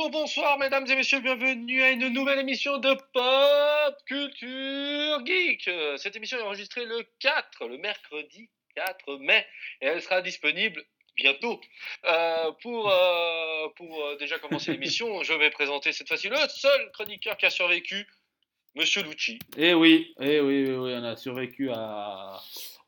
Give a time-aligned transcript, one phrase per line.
[0.00, 5.70] Bonjour, bonsoir, mesdames et messieurs, bienvenue à une nouvelle émission de Pop Culture Geek.
[5.98, 9.46] Cette émission est enregistrée le 4, le mercredi 4 mai,
[9.82, 10.82] et elle sera disponible
[11.16, 11.60] bientôt.
[12.06, 16.90] Euh, pour euh, pour euh, déjà commencer l'émission, je vais présenter cette fois-ci le seul
[16.92, 18.06] chroniqueur qui a survécu,
[18.76, 19.38] Monsieur Lucci.
[19.58, 22.40] Eh oui, eh oui, oui, oui, on a survécu à...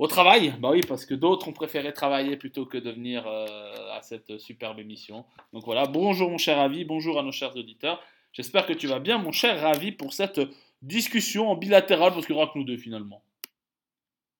[0.02, 0.52] au travail.
[0.58, 4.36] Bah oui, parce que d'autres ont préféré travailler plutôt que de venir euh, à cette
[4.38, 5.24] superbe émission.
[5.52, 8.02] Donc voilà, bonjour mon cher Ravi, bonjour à nos chers auditeurs.
[8.32, 10.40] J'espère que tu vas bien, mon cher Ravi, pour cette
[10.82, 13.22] discussion en bilatéral, parce qu'il n'y aura que nous deux finalement.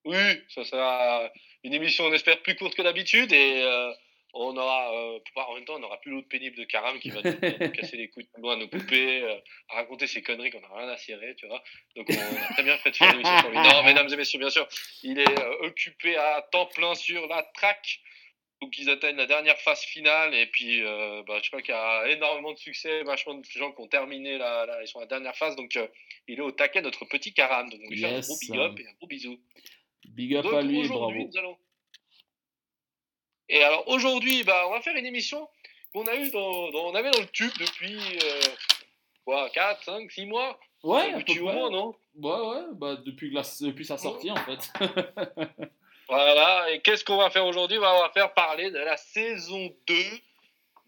[0.03, 0.17] Oui,
[0.49, 1.29] ça sera
[1.63, 3.89] une émission, on espère, plus courte que d'habitude et euh,
[4.33, 7.21] on aura, euh, en même temps, on n'aura plus l'autre pénible de Karam qui va
[7.23, 9.37] nous, nous casser les couilles à nous couper, euh,
[9.69, 11.63] à raconter ses conneries qu'on n'a rien à cirer, tu vois.
[11.95, 13.57] Donc on a très bien fait de faire une émission sur lui.
[13.57, 14.67] Non, mesdames et messieurs, bien sûr,
[15.03, 17.99] il est euh, occupé à temps plein sur la track.
[18.61, 20.81] Donc ils atteignent la dernière phase finale et puis
[21.27, 24.37] bah, je crois qu'il y a énormément de succès, vachement de gens qui ont terminé
[24.37, 25.77] la, la- ils sont à la dernière phase donc
[26.29, 28.79] il est au taquet notre petit Karam donc on lui fait un gros big up
[28.79, 29.37] et un gros bisou.
[30.07, 31.11] Big up Donc à lui, bravo.
[31.11, 31.57] nous allons.
[33.49, 35.47] Et alors aujourd'hui, bah, on va faire une émission
[35.93, 38.41] qu'on a eu dans, dans- on avait dans le tube depuis euh,
[39.25, 40.59] quoi, 4, 5, 6 mois.
[40.83, 41.95] Ouais, peu tu au moins, non?
[42.15, 44.71] Ouais, ouais, bah depuis, la- depuis sa sortie en fait.
[46.09, 46.69] Voilà.
[46.71, 47.79] Et qu'est-ce qu'on va faire aujourd'hui?
[47.79, 49.95] Bah, On va faire parler de la saison 2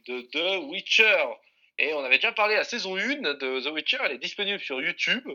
[0.07, 1.23] de The Witcher.
[1.79, 3.97] Et on avait déjà parlé la saison 1 de The Witcher.
[4.03, 5.27] Elle est disponible sur YouTube.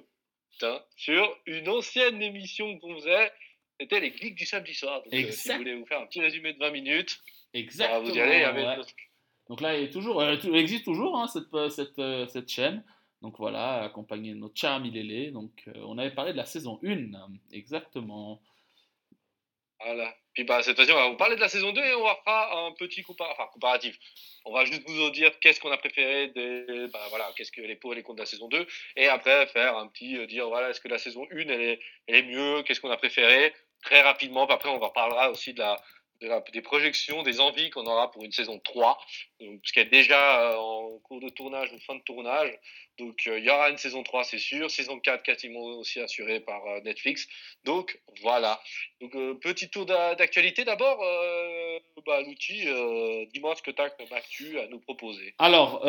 [0.96, 3.32] Sur une ancienne émission qu'on faisait.
[3.80, 5.02] C'était les geeks du samedi soir.
[5.02, 7.18] Donc, euh, si vous voulez vous faire un petit résumé de 20 minutes,
[7.54, 8.02] Exactement.
[8.02, 8.44] vous y allez.
[8.44, 8.84] il.
[9.48, 12.48] Donc là, il, est toujours, elle elle existe toujours, hein, cette, euh, cette, euh, cette
[12.48, 12.84] chaîne.
[13.22, 15.30] Donc voilà, accompagné de notre cher ami Lélé.
[15.30, 17.10] Donc euh, on avait parlé de la saison 1.
[17.52, 18.40] Exactement.
[19.82, 20.14] Voilà.
[20.34, 22.16] Puis bah, cette fois-ci, on va vous parler de la saison 2 et on va
[22.24, 23.98] faire un petit compar- enfin, comparatif.
[24.44, 26.86] On va juste vous dire qu'est-ce qu'on a préféré, des...
[26.92, 28.66] bah, voilà, qu'est-ce que les pour et les contre de la saison 2.
[28.96, 31.80] Et après, faire un petit euh, dire, voilà, est-ce que la saison 1, elle est,
[32.06, 34.46] elle est mieux, qu'est-ce qu'on a préféré, très rapidement.
[34.46, 35.80] Après, on va parlera aussi de la,
[36.20, 38.98] de la- des projections, des envies qu'on aura pour une saison 3,
[39.40, 42.52] donc, qui est déjà euh, en cours de tournage ou fin de tournage.
[42.98, 44.70] Donc, euh, il y aura une saison 3, c'est sûr.
[44.70, 47.26] Saison 4, quasiment aussi assurée par euh, Netflix.
[47.64, 48.60] Donc, voilà.
[49.00, 50.98] Donc, petit tour d'a- d'actualité d'abord.
[52.06, 55.34] Bah, L'outil, euh, dis-moi ce que tu as actu à nous proposer.
[55.38, 55.80] Alors,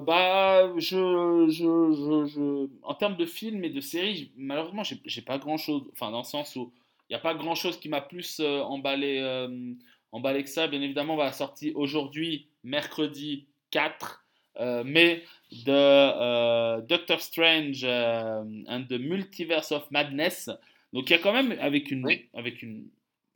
[0.00, 1.52] bah, je, je,
[1.92, 5.82] je, je- en termes de films et de séries, malheureusement, j'ai j'ai pas grand chose.
[5.92, 6.72] Enfin, dans le sens où
[7.10, 9.74] n'y a pas grand chose qui m'a plus euh, emballé, euh,
[10.12, 10.68] emballé que ça.
[10.68, 14.24] Bien évidemment, on va sortir aujourd'hui, mercredi 4
[14.58, 20.50] euh, mai, de Doctor Strange and the Multiverse of Madness.
[20.92, 22.28] Donc, il y a quand même, avec une, Oui.
[22.34, 22.88] avec une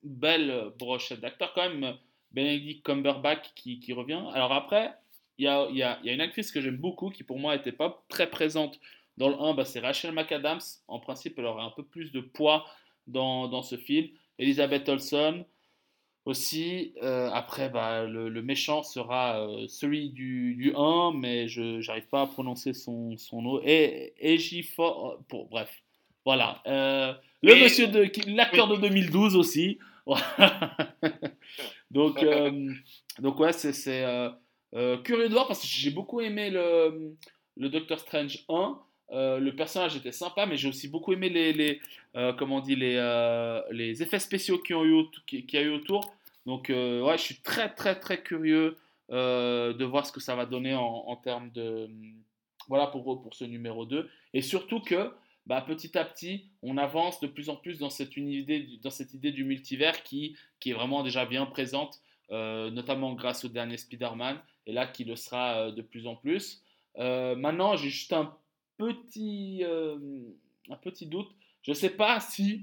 [0.02, 1.96] belle brochette d'acteurs, quand même,
[2.32, 4.22] Benedict Cumberbatch qui, qui revient.
[4.34, 4.92] Alors après,
[5.38, 8.04] il y a, y a une actrice que j'aime beaucoup qui pour moi n'était pas
[8.08, 8.80] très présente
[9.16, 10.60] dans le 1, bah, c'est Rachel McAdams.
[10.88, 12.64] En principe, elle aurait un peu plus de poids
[13.06, 14.08] dans, dans ce film.
[14.38, 15.44] Elizabeth Olsen
[16.24, 16.94] aussi.
[17.02, 22.06] Euh, après, bah, le, le méchant sera euh, celui du, du 1, mais je n'arrive
[22.08, 23.60] pas à prononcer son, son nom.
[23.62, 25.82] Et Ejiofor, pour bref.
[26.24, 26.62] Voilà.
[26.66, 29.78] Euh, le Et- monsieur de l'acteur de 2012 aussi.
[31.90, 32.72] donc, euh,
[33.18, 33.72] donc ouais, c'est
[35.04, 37.14] curieux de voir parce que j'ai beaucoup aimé le,
[37.56, 38.78] le Doctor Strange 1.
[39.12, 41.80] Euh, le personnage était sympa, mais j'ai aussi beaucoup aimé les,
[42.16, 46.14] euh, comment on euh, les effets spéciaux qu'il y, qui, qui a eu autour.
[46.46, 48.76] Donc, ouais, je suis très, très, très curieux
[49.10, 51.88] de voir ce que ça va donner en, termes de.
[52.68, 54.10] Voilà pour, pour ce numéro 2.
[54.34, 55.10] Et surtout que,
[55.46, 59.14] bah, petit à petit, on avance de plus en plus dans cette, idée, dans cette
[59.14, 61.98] idée du multivers qui, qui est vraiment déjà bien présente,
[62.30, 66.62] notamment grâce au dernier Spider-Man, et là qui le sera de plus en plus.
[66.98, 68.36] Maintenant, j'ai juste un
[68.78, 69.96] petit, euh,
[70.70, 71.30] un petit doute.
[71.62, 72.62] Je ne sais pas si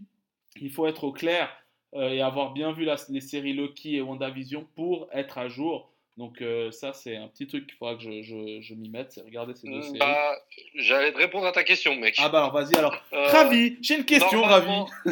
[0.60, 1.50] il faut être au clair
[1.96, 5.92] euh, et avoir bien vu la- les séries Loki et WandaVision pour être à jour.
[6.18, 9.12] Donc euh, ça, c'est un petit truc qu'il faudra que je, je- je m'y mette,
[9.14, 9.98] c'est regarder ces deux séries.
[10.00, 10.36] Bah,
[10.76, 12.16] J'allais te répondre à ta question, mec.
[12.20, 12.96] Ah bah alors vas-y, alors.
[13.12, 14.72] Ravi, j'ai une question, Ravi.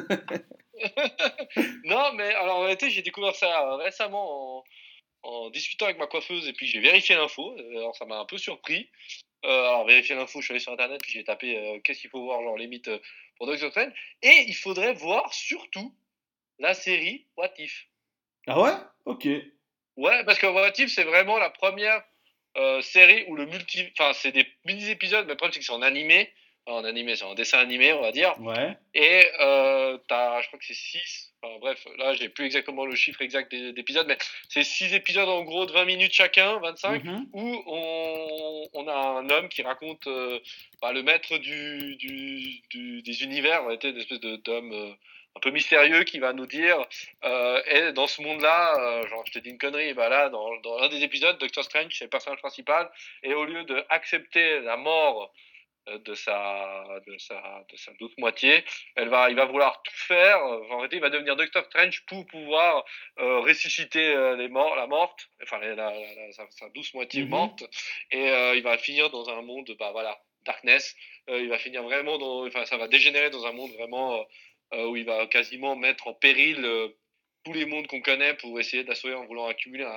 [1.85, 4.63] non, mais alors en réalité, j'ai découvert ça récemment en,
[5.23, 7.55] en discutant avec ma coiffeuse et puis j'ai vérifié l'info.
[7.71, 8.89] Alors ça m'a un peu surpris.
[9.45, 12.09] Euh, alors vérifier l'info, je suis allé sur internet puis j'ai tapé euh, qu'est-ce qu'il
[12.09, 12.99] faut voir, genre limite euh,
[13.37, 13.93] pour Doctor Strange.
[14.21, 15.95] Et il faudrait voir surtout
[16.59, 17.87] la série What If.
[18.47, 18.71] Ah ouais?
[19.05, 19.25] Ok.
[19.95, 22.03] Ouais, parce que What If, c'est vraiment la première
[22.57, 23.87] euh, série où le multi.
[23.97, 26.33] Enfin, c'est des mini-épisodes, mais le problème, c'est que c'est en animé.
[26.69, 28.35] En animé, c'est en dessin animé, on va dire.
[28.39, 28.77] Ouais.
[28.93, 31.33] Et euh, t'as, je crois que c'est 6.
[31.41, 34.17] Enfin, bref, là, j'ai plus exactement le chiffre exact des- d'épisodes, mais
[34.49, 37.25] c'est 6 épisodes en gros de 20 minutes chacun, 25, Mhm.
[37.33, 40.07] où on, on a un homme qui raconte
[40.81, 44.95] bah, le maître du, du, des univers, on était une espèce d'homme
[45.35, 46.77] un peu mystérieux qui va nous dire
[47.23, 50.89] et dans ce monde-là, genre je te dis une connerie, bah là dans, dans un
[50.89, 52.89] des épisodes, Doctor Strange c'est le personnage principal
[53.23, 55.31] et au lieu d'accepter la mort
[55.87, 58.63] de sa, de sa, de sa douce moitié.
[58.95, 60.41] Elle va, il va vouloir tout faire.
[60.43, 62.85] En il va devenir Doctor Strange pour pouvoir
[63.19, 65.93] euh, ressusciter euh, les morts, la morte, enfin la,
[66.31, 67.29] sa, douce moitié mhm.
[67.29, 67.63] morte.
[68.11, 70.95] Et euh, il va finir dans un monde, bah voilà, darkness.
[71.27, 74.25] il va finir vraiment dans, enfin ça va dégénérer dans un monde vraiment
[74.71, 76.57] où il va quasiment mettre en péril
[77.43, 79.87] tous les mondes qu'on connaît pour essayer d'assurer en voulant accumuler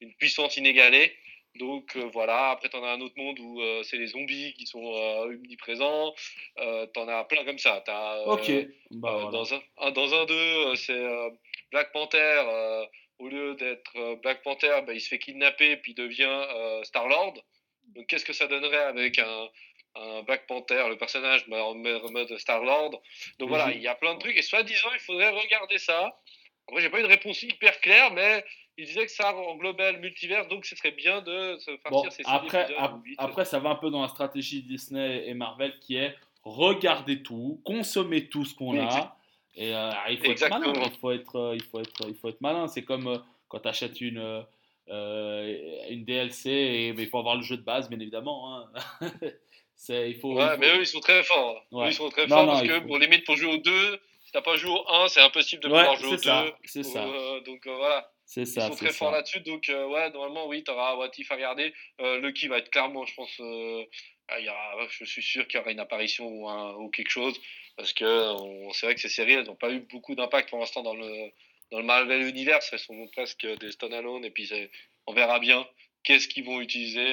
[0.00, 1.16] une puissance inégalée.
[1.56, 4.54] Donc euh, voilà, après tu en as un autre monde où euh, c'est les zombies
[4.54, 6.14] qui sont euh, omniprésents,
[6.56, 7.82] tu en as plein comme ça.
[7.86, 8.50] As, ok.
[8.90, 11.02] Bah, dans, un, dans un d'eux, c'est
[11.70, 12.42] Black Panther,
[13.18, 16.46] au lieu d'être Black Panther, bah, il se fait kidnapper puis devient
[16.84, 17.34] Star-Lord.
[17.94, 19.48] Donc qu'est-ce que ça donnerait avec un,
[19.96, 23.02] un Black Panther, le personnage bah, en mode Star-Lord?
[23.38, 23.74] Donc voilà, mhm.
[23.74, 26.18] il y a plein de trucs, et soi-disant, il faudrait regarder ça.
[26.68, 28.44] Après, j'ai pas eu de réponse hyper claire, mais
[28.78, 32.22] il disait que ça englobait le multivers, donc ce serait bien de se partir ces
[32.26, 32.68] après,
[33.18, 37.60] après, ça va un peu dans la stratégie Disney et Marvel qui est regarder tout,
[37.64, 39.16] consommer tout ce qu'on a.
[39.54, 42.28] Et euh, il, faut être malin, il faut être, euh, il faut être, il faut
[42.28, 42.66] être malin.
[42.68, 44.44] C'est comme euh, quand tu achètes une,
[44.88, 48.56] une DLC et il faut avoir le jeu de base, bien évidemment.
[48.56, 48.72] Hein.
[49.88, 51.62] il faut, ouais, mais eux, ils sont très forts.
[51.72, 54.56] ils sont très forts parce que, pour limite, pour jouer aux deux, si t'as pas
[54.56, 56.52] joué au 1, c'est impossible de pouvoir jouer au 2.
[56.64, 57.04] C'est ça.
[57.44, 58.10] donc voilà.
[58.32, 58.62] C'est ça.
[58.62, 59.40] Ils sont très forts là-dessus.
[59.40, 61.74] Donc, euh, ouais, normalement, oui, tu auras What If à regarder.
[62.00, 63.84] Euh, le qui va être clairement, je pense, euh,
[64.38, 67.10] il y aura, je suis sûr qu'il y aura une apparition ou, un, ou quelque
[67.10, 67.38] chose.
[67.76, 68.06] Parce que
[68.72, 71.30] c'est vrai que ces séries, elles n'ont pas eu beaucoup d'impact pour l'instant dans le,
[71.72, 72.70] dans le Marvel Universe.
[72.72, 74.24] Elles sont presque des stand-alone.
[74.24, 74.50] Et puis,
[75.06, 75.66] on verra bien
[76.02, 77.06] qu'est-ce qu'ils vont utiliser.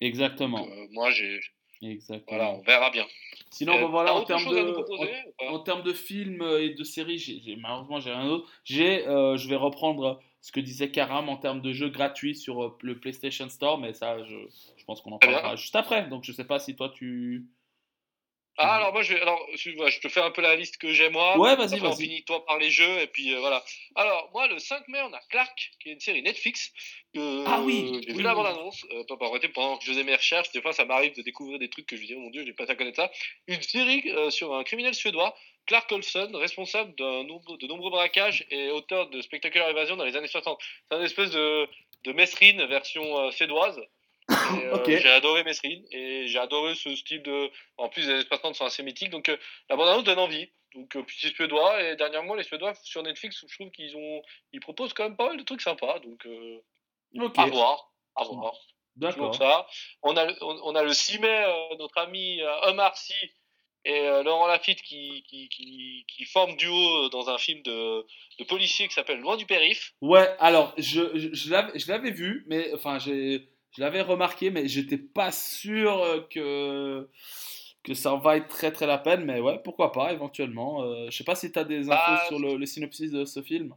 [0.00, 0.68] Exactement.
[0.92, 1.40] moi, j'ai.
[1.82, 2.38] Exactement.
[2.38, 3.08] Voilà, on verra bien.
[3.50, 7.98] Sinon, bah, voilà, en termes, de, en, termes de films et de séries, j'ai, malheureusement,
[7.98, 8.48] j'ai rien d'autre.
[8.62, 12.78] J'ai, je vais reprendre ce que disait Karam en termes de jeux gratuits sur euh,
[12.82, 14.36] le PlayStation Store, mais ça, je,
[14.76, 16.08] je pense qu'on en parlera juste après.
[16.08, 17.46] Donc, je sais pas si toi, tu.
[18.58, 21.38] Ah, alors moi, je, alors, je te fais un peu la liste que j'ai moi.
[21.38, 21.92] Ouais, vas-y, vas-y.
[21.92, 23.64] On finit toi par les jeux, et puis euh, voilà.
[23.94, 26.72] Alors, moi, le 5 mai, on a Clark, qui est une série Netflix.
[27.16, 28.84] ah oui J'ai vu la bande-annonce.
[28.90, 29.04] Euh,
[29.54, 31.96] pendant que je faisais mes recherches, des fois, ça m'arrive de découvrir des trucs que
[31.96, 33.10] je dis, oh mon dieu, j'ai pas à connaître ça.
[33.46, 35.34] Une série euh, sur un criminel suédois
[35.66, 40.28] Clark Olson, responsable nombre, de nombreux braquages et auteur de Spectacular Évasion dans les années
[40.28, 40.58] 60.
[40.90, 41.68] C'est une espèce de,
[42.04, 43.80] de Mesrine version euh, suédoise.
[44.30, 47.50] Euh, j'ai adoré Mesrine et j'ai adoré ce style de.
[47.76, 49.36] En plus, les années 60 sont assez mythiques, donc euh,
[49.68, 50.50] la bande-annonce donne envie.
[50.74, 54.22] Donc, puis c'est suédois et dernièrement, les Suédois sur Netflix, je trouve qu'ils ont,
[54.52, 55.98] ils proposent quand même pas mal de trucs sympas.
[55.98, 56.26] Donc,
[57.36, 58.54] à voir, à voir.
[58.96, 59.34] D'accord.
[59.34, 59.66] Ça.
[60.02, 61.44] On a, on, a le 6 mai,
[61.78, 63.14] notre ami Omar Sy
[63.84, 68.06] et euh, Laurent Lafitte qui, qui, qui, qui, forme duo dans un film de,
[68.38, 69.94] de policier qui s'appelle Loin du périph.
[70.00, 71.34] Ouais, alors je, je,
[71.74, 73.40] je l'avais vu, mais enfin je
[73.78, 77.08] l'avais remarqué, mais j'étais pas sûr que,
[77.82, 80.82] que ça va être très très la peine, mais ouais, pourquoi pas éventuellement.
[80.82, 83.24] Euh, je sais pas si tu as des infos bah, sur le, le, synopsis de
[83.24, 83.74] ce film.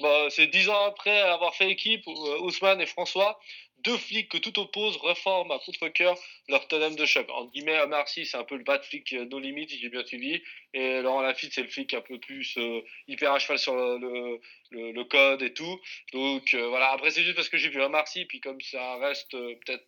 [0.00, 3.38] Bah, c'est dix ans après avoir fait équipe, euh, Ousmane et François
[3.84, 6.16] deux flics que tout oppose reforment à contre-coeur
[6.48, 7.28] leur tandem de choc.
[7.30, 10.04] En guillemets, Omar Sy, c'est un peu le bad flic euh, no limit, j'ai bien
[10.04, 10.42] suivi.
[10.74, 14.40] Et Laurent Lafitte, c'est le flic un peu plus euh, hyper à cheval sur le,
[14.70, 15.80] le, le, code et tout.
[16.12, 18.96] Donc euh, voilà, après, c'est juste parce que j'ai vu Omar Sy, puis comme ça
[18.98, 19.84] reste peut-être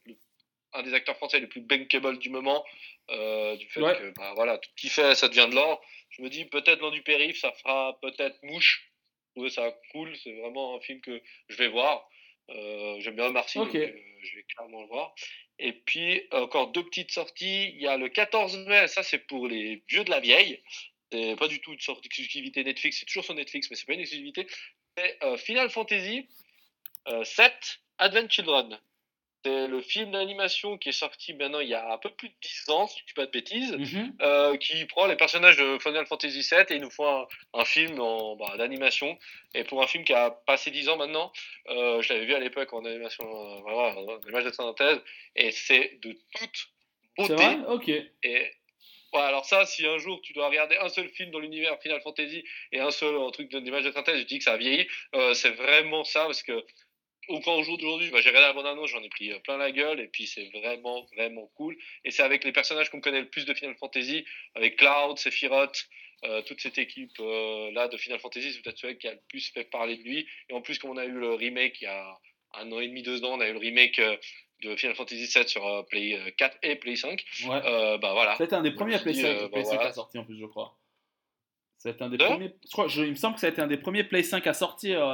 [0.72, 2.64] un des acteurs français les plus bankable du moment,
[3.08, 5.80] du fait que bah, voilà, tout ce qu'il fait, ça devient de l'or.
[6.10, 8.90] Je me dis, peut-être l'an du périph', ça fera peut-être mouche.
[9.36, 12.08] Je ça cool, c'est vraiment un film que je vais voir.
[12.50, 13.90] Euh, j'aime bien Marcy, donc euh,
[14.22, 15.14] je vais clairement le voir.
[15.58, 17.70] Et puis, encore deux petites sorties.
[17.74, 20.62] Il y a le 14 mai, ça c'est pour les vieux de la vieille.
[21.12, 23.94] C'est pas du tout une sorte d'exclusivité Netflix, c'est toujours sur Netflix, mais c'est pas
[23.94, 24.46] une exclusivité.
[24.96, 26.28] C'est euh, Final Fantasy
[27.06, 28.80] 7 Advent Children.
[29.44, 32.34] C'est le film d'animation qui est sorti maintenant il y a un peu plus de
[32.40, 34.16] 10 ans, si je ne dis pas de bêtises, mhm.
[34.22, 37.96] euh, qui prend les personnages de Final Fantasy VII et il nous faut un, film
[38.38, 39.18] bah, d'animation.
[39.54, 41.30] Et pour un film qui a passé 10 ans maintenant,
[41.68, 44.98] euh, je l'avais vu à l'époque en animation, euh, voilà, en image de synthèse,
[45.36, 46.68] et c'est de toute
[47.18, 47.34] beauté.
[47.34, 47.58] Vrai?
[47.68, 47.88] Ok.
[48.22, 48.50] Et
[49.12, 52.44] alors ça, si un jour tu dois regarder un seul film dans l'univers Final Fantasy
[52.72, 54.88] et un seul truc d'image de synthèse, je dis que ça a vieilli,
[55.34, 56.64] c'est vraiment ça parce que
[57.28, 60.09] au jour d'aujourd'hui, j'ai regardé la bande-annonce, j'en ai pris euh, plein la gueule, et
[60.09, 61.76] puis c'est vraiment, vraiment cool.
[62.04, 65.87] Et c'est avec les personnages qu'on connaît le plus de Final Fantasy, avec Cloud, Sephiroth,
[66.25, 69.21] euh, toute cette équipe euh, là de Final Fantasy, c'est peut-être celui qui a le
[69.28, 70.26] plus fait parler de lui.
[70.49, 72.19] Et en plus, comme on a eu le remake il y a
[72.54, 74.00] un an et demi, deux ans, on a eu le remake
[74.62, 77.23] de Final Fantasy VII sur Play 4 et Play 5.
[77.47, 77.61] Ouais.
[77.99, 78.37] bah voilà.
[78.38, 79.90] C'était un des premiers Play 5, bah, Play 5 voilà.
[79.90, 80.78] à sortir en plus, je crois.
[81.78, 82.25] C'est un des De?
[82.25, 82.52] premiers.
[82.64, 84.47] Je crois, je- il me semble que ça a été un des premiers Play 5
[84.47, 85.04] à sortir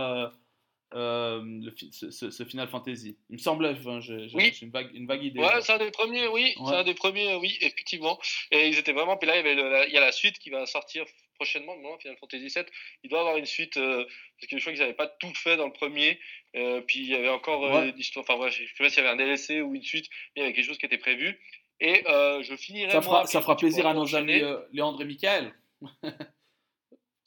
[0.94, 3.16] euh, euh, le ce, ce- ce Final Fantasy.
[3.28, 4.52] Il me semble, enfin, j'ai Oui.
[4.62, 5.40] une, vague, une vague idée.
[5.40, 6.54] Ouais, c'est un des premiers, oui.
[6.58, 6.66] Ouais.
[6.70, 8.18] C'est un des premiers, oui, effectivement.
[8.50, 9.16] Et ils étaient vraiment.
[9.16, 11.04] Puis là, il y, avait le- la- il y a la suite qui va sortir
[11.36, 12.64] prochainement, non, Final Fantasy VII.
[13.02, 14.04] Il doit avoir une suite, euh,
[14.38, 16.18] parce que je crois qu'ils n'avaient pas tout fait dans le premier.
[16.56, 17.92] Euh, puis il y avait encore euh, Ouais.
[17.96, 18.24] l'histoire.
[18.28, 20.44] Enfin, je sais pas s'il y avait un DLC ou une suite, mais il y
[20.46, 21.38] avait quelque chose qui était prévu.
[21.80, 22.90] Et euh, je finirai.
[22.90, 25.54] ça fera, moi, ça fera plaisir à nos amis euh, Léandre et Michael.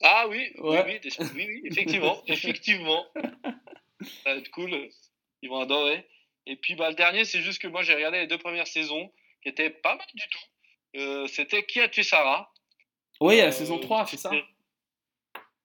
[0.06, 0.84] Ah oui, Ouais.
[0.86, 1.00] oui,
[1.48, 3.06] oui, effectivement, effectivement.
[4.22, 4.88] Ça va être cool.
[5.42, 6.06] Ils vont adorer.
[6.46, 9.10] Et puis bah, le dernier, c'est juste que moi j'ai regardé les deux premières saisons
[9.42, 10.98] qui étaient pas mal du tout.
[11.00, 12.52] Euh, c'était Qui a tué Sarah?
[13.20, 14.30] Oui, la Euh, saison 3, c'est ça?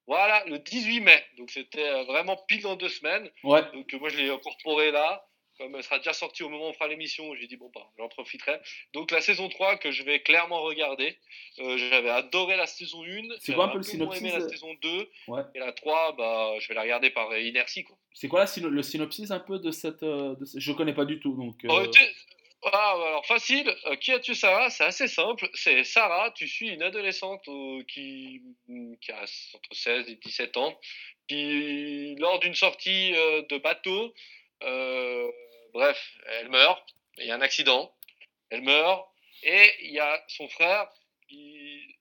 [0.07, 1.23] Voilà, le 18 mai.
[1.37, 3.29] Donc c'était euh, vraiment pile dans deux semaines.
[3.43, 3.61] Ouais.
[3.73, 5.23] Donc moi je l'ai incorporé là.
[5.59, 7.85] Comme elle sera déjà sortie au moment où on fera l'émission, j'ai dit bon bah
[7.97, 8.59] j'en profiterai.
[8.93, 11.17] Donc la saison 3 que je vais clairement regarder.
[11.59, 13.35] Euh, J'avais adoré la saison 1.
[13.41, 15.09] C'est quoi un peu le moins aimé synopsis, la saison 2.
[15.27, 15.41] Ouais.
[15.55, 17.83] Et la 3, bah, je vais la regarder par inertie.
[17.83, 17.97] Quoi.
[18.13, 20.01] C'est quoi la le synopsis un peu de cette.
[20.03, 21.33] euh, de ce- Je connais pas du tout.
[21.35, 22.01] Donc, euh, Oh, tu-
[22.71, 24.69] Ah, alors facile, Euh, qui a tué Sarah?
[24.69, 25.49] C'est assez simple.
[25.53, 28.41] C'est Sarah, tu suis une adolescente euh, qui,
[29.01, 29.21] qui a
[29.55, 30.77] entre 16 et 17 ans,
[31.29, 34.13] qui, lors d'une sortie euh, de bateau,
[35.73, 36.83] bref, elle meurt,
[37.17, 37.93] il y a un accident,
[38.49, 39.07] elle meurt,
[39.43, 40.89] et il y a son frère
[41.27, 41.95] qui,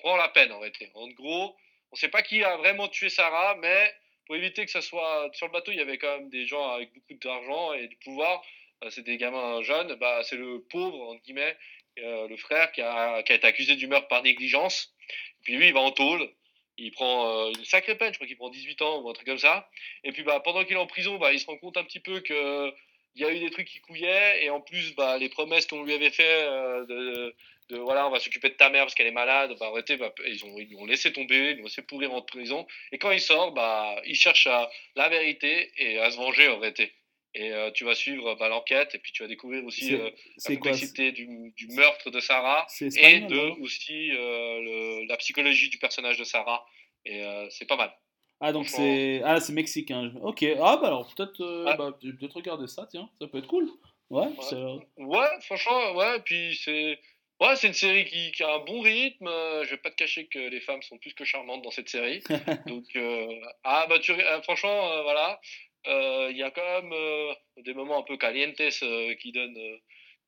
[0.00, 0.90] prend la peine en réalité.
[0.94, 1.56] En gros,
[1.90, 3.94] on ne sait pas qui a vraiment tué Sarah, mais
[4.26, 6.68] pour éviter que ça soit sur le bateau, il y avait quand même des gens
[6.72, 8.42] avec beaucoup d'argent et du pouvoir.
[8.84, 9.94] Euh, C'est des gamins jeunes.
[9.94, 11.56] Bah, c'est le pauvre entre guillemets,
[12.00, 14.94] euh, le frère qui a, qui a été accusé du meurtre par négligence.
[15.42, 16.30] Puis lui, il va en tôle.
[16.78, 18.12] Il prend euh, une sacrée peine.
[18.12, 19.68] Je crois qu'il prend 18 ans ou un truc comme ça.
[20.04, 22.00] Et puis bah, pendant qu'il est en prison, bah, il se rend compte un petit
[22.00, 22.72] peu que
[23.18, 25.82] il y a eu des trucs qui couillaient et en plus bah, les promesses qu'on
[25.82, 27.34] lui avait fait euh, de,
[27.70, 30.12] de voilà on va s'occuper de ta mère parce qu'elle est malade bah arrêtez bah,
[30.26, 33.20] ils ont ils l'ont laissé tomber ils l'ont laissé pourrir en prison et quand il
[33.20, 36.92] sort bah il cherche à, la vérité et à se venger en réalité
[37.34, 40.10] et euh, tu vas suivre bah, l'enquête et puis tu vas découvrir aussi euh, la
[40.56, 46.18] complexité du, du meurtre de Sarah et de aussi euh, le- la psychologie du personnage
[46.18, 46.64] de Sarah
[47.04, 47.92] et euh, c'est pas mal
[48.40, 50.12] Ah, donc c'est ah, c'est mexicain.
[50.22, 50.42] Ok.
[50.60, 51.76] Ah, bah alors peut-être euh, Ouais.
[51.76, 53.08] bah, peut-être regarder ça, tiens.
[53.20, 53.68] Ça peut être cool.
[54.10, 54.86] Ouais, Ouais.
[54.96, 56.98] Ouais, franchement, ouais, puis c'est.
[57.40, 59.28] Ouais, c'est une série qui, qui a un bon rythme.
[59.28, 61.88] euh, Je vais pas te cacher que les femmes sont plus que charmantes dans cette
[61.88, 62.20] série.
[62.66, 63.28] Donc, euh,
[63.64, 65.38] ah, bah, tu, euh, franchement, euh, voilà.
[65.86, 67.32] Euh, Il y a quand même euh,
[67.64, 69.76] des moments un peu calientes euh, qui, donnent, euh,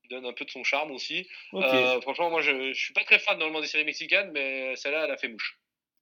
[0.02, 1.26] qui donnent un peu de son charme aussi.
[1.54, 5.04] Euh, franchement, moi, je, je suis pas très fan normalement des séries mexicaines, mais celle-là,
[5.04, 5.59] elle a fait mouche.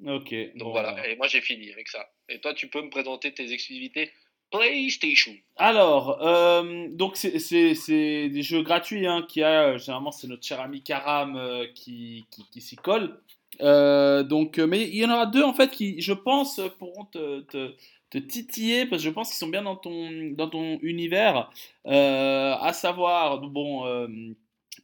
[0.07, 0.31] Ok.
[0.55, 2.09] Donc bon, voilà, et moi, j'ai fini avec ça.
[2.29, 4.13] Et toi, tu peux me présenter tes exclusivités
[4.51, 5.35] PlayStation.
[5.57, 9.65] Alors, euh, donc c'est- des jeux gratuits hein, qu'il y a.
[9.71, 13.21] euh, Généralement, c'est notre cher ami Karam euh, qui, qui, qui s'y colle.
[13.61, 17.05] Euh, donc, euh, mais il y en aura deux en fait qui, je pense, pourront
[17.07, 17.75] te, te,
[18.11, 21.51] te titiller parce que je pense qu'ils sont bien dans ton, dans ton univers.
[21.87, 24.07] Euh, à savoir, bon, euh,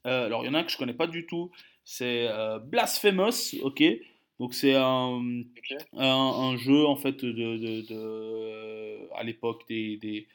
[0.07, 1.51] euh, alors il y en a un que je connais pas du tout.
[1.85, 3.83] C'est euh, Blasphemous, ok.
[4.41, 5.23] Donc c'est un,
[5.97, 10.27] un, un jeu en fait de, de, de- à l'époque des, des,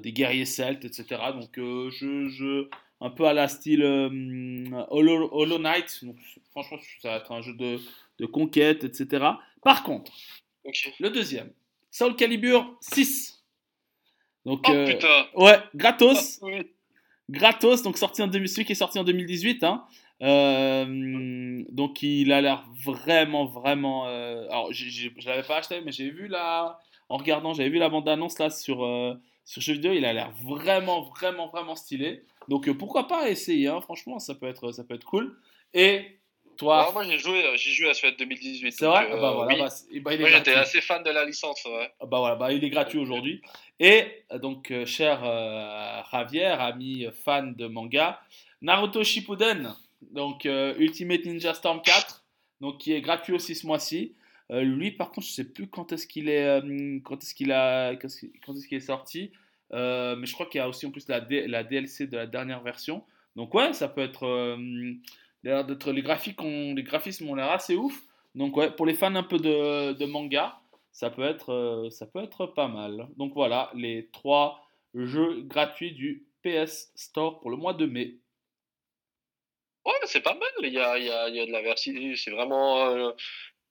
[0.00, 1.32] des guerriers celtes, etc.
[1.32, 2.68] Donc je, je,
[3.00, 6.04] un peu à la style Hollow, Hollow Knight.
[6.04, 6.16] Donc,
[6.50, 7.78] franchement, ça va être un jeu de,
[8.18, 9.24] de conquête, etc.
[9.62, 10.12] Par contre,
[10.98, 11.52] le deuxième,
[11.98, 13.42] Soul Calibur 6.
[14.46, 15.26] Donc, Oh euh, putain!
[15.34, 16.38] ouais, gratos.
[16.42, 16.60] Oui.
[17.28, 19.64] gratos, donc sorti en 2000, celui qui est sorti en 2018.
[19.64, 19.84] Hein.
[20.22, 24.06] Euh, donc il a l'air vraiment, vraiment.
[24.06, 26.78] euh, alors j'ai- je l'avais pas acheté, mais j'ai vu la,
[27.08, 28.78] en regardant, j'avais vu la bande annonce là sur
[29.44, 29.92] sur jeux vidéo.
[29.92, 32.22] Il a l'air vraiment, vraiment, vraiment stylé.
[32.48, 35.36] Donc pourquoi pas essayer hein, Franchement, ça peut être, ça peut être cool.
[35.74, 36.17] Et
[36.58, 38.72] toi, Alors, moi, j'ai joué, euh, j'ai joué à celui de 2018.
[38.72, 39.58] c'est vrai euh, Ah bah voilà, oui.
[39.60, 39.68] bah,
[40.02, 41.90] bah, il est Moi, j'étais assez fan de la licence, ouais.
[42.00, 43.40] Ah Bah voilà, bah il est gratuit aujourd'hui.
[43.80, 48.20] Et euh, donc, euh, cher euh, Javier, ami euh, fan de manga,
[48.60, 49.74] Naruto Shippuden,
[50.12, 52.24] donc euh, Ultimate Ninja Storm 4,
[52.60, 54.14] donc qui est gratuit aussi ce mois-ci.
[54.50, 57.52] Euh, lui, par contre, je sais plus quand est-ce qu'il est, euh, quand est-ce qu'il
[57.52, 59.30] a, quand est-ce qu'il- est sorti.
[59.74, 62.16] Euh, mais je crois qu'il y a aussi en plus la, D- la DLC de
[62.16, 63.04] la dernière version.
[63.36, 64.56] Donc ouais, ça peut être, euh,
[65.42, 68.00] l'air d'être- les graphiques, ont, les graphismes ont l'air assez ouf.
[68.34, 70.60] Donc ouais, pour les fans un peu de, de manga,
[70.92, 73.08] ça peut être, euh, ça peut être pas mal.
[73.16, 74.60] Donc voilà, les trois
[74.94, 78.18] jeux gratuits du PS Store pour le mois de mai.
[79.84, 80.48] Ouais, c'est pas mal.
[80.62, 81.92] Il y a, il y a, il y a de la version.
[82.16, 82.86] C'est vraiment.
[82.88, 83.12] euh,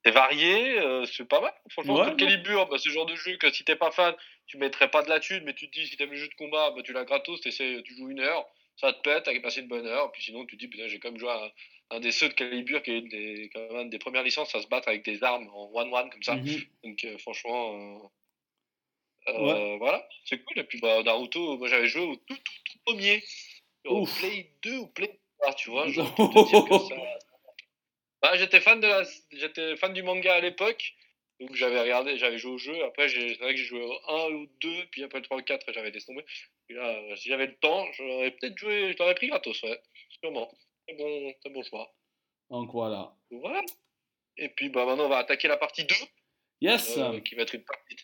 [0.05, 1.53] c'est varié, euh, c'est pas mal.
[1.69, 4.89] Franchement, ouais, Calibur, bah, le genre de jeu que si t'es pas fan, tu mettrais
[4.89, 6.81] pas de la thune, mais tu te dis, si t'aimes le jeu de combat, bah,
[6.83, 8.45] tu l'as gratos, tu joues une heure,
[8.77, 11.00] ça te pète, t'as passé une bonne heure, puis sinon tu te dis, putain, j'ai
[11.00, 11.51] quand même joué à
[11.89, 14.62] un, des ceux de Calibur qui est une des, quand même, des premières licences à
[14.62, 16.36] se battre avec des armes en one-one comme ça.
[16.36, 16.62] Mhm.
[16.84, 18.12] Donc euh, franchement,
[19.27, 20.60] euh, voilà, c'est cool.
[20.60, 23.24] Et puis bah, Naruto, moi j'avais joué au tout, tout, premier,
[23.86, 25.88] au Play 2 ou Play 3, tu vois.
[25.88, 26.96] Je te dire que ça
[28.22, 28.88] bah, j'étais fan de
[29.31, 30.93] j'étais fan du manga à l'époque.
[31.39, 32.84] Donc j'avais regardé, j'avais joué au jeu.
[32.84, 35.43] Après, c'est vrai que j'ai joué au 1 ou 2, puis après le 3 ou
[35.43, 36.25] 4, j'avais laissé tomber.
[36.74, 39.79] Là, si j'avais le temps, j'aurais peut-être joué, je l'aurais pris gratos, ouais.
[40.21, 40.50] Sûrement.
[40.88, 41.93] C'est bon, c'est bon choix.
[42.50, 43.13] Donc voilà.
[43.31, 43.62] Voilà.
[44.38, 45.95] Et puis bah, maintenant, on va attaquer la partie 2.
[46.62, 46.97] Yes.
[46.97, 47.97] Euh, qui va être une partie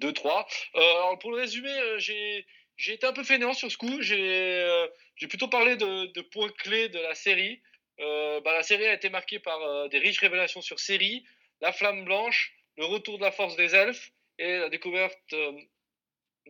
[0.00, 0.46] 2-3.
[0.76, 2.46] Euh, alors, pour le résumer, euh, j'ai.
[2.76, 4.00] J'ai été un peu fainéant sur ce coup.
[4.02, 4.86] J'ai
[5.18, 7.60] j'ai plutôt parlé de, de, points clés de la série.
[8.00, 11.24] Euh, bah, la série a été marquée par euh, des riches révélations sur série,
[11.60, 15.52] la flamme blanche, le retour de la force des elfes et la découverte euh,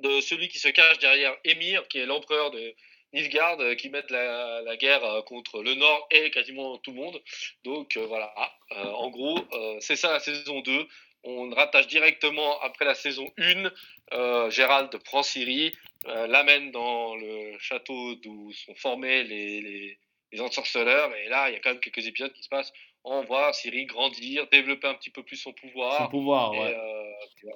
[0.03, 2.75] de celui qui se cache derrière Emir, qui est l'empereur de
[3.13, 7.23] Nilfgaard, qui met la, la, guerre contre le Nord et quasiment tout le monde.
[7.65, 8.35] Donc voilà,
[8.71, 9.39] en gros,
[9.81, 10.87] c'est ça la saison 2
[11.25, 14.51] on rattache directement après la saison 1.
[14.51, 15.73] Gérald prend Ciri,
[16.05, 19.99] l'amène dans le château d'où sont formés les,
[20.33, 21.15] les ensorceleurs.
[21.17, 22.73] Et là, il y a quand même quelques épisodes qui se passent.
[23.05, 25.97] On voit Siri grandir, développer un petit peu plus son pouvoir.
[25.99, 26.75] Son pouvoir, ouais.
[26.75, 27.53] Euh,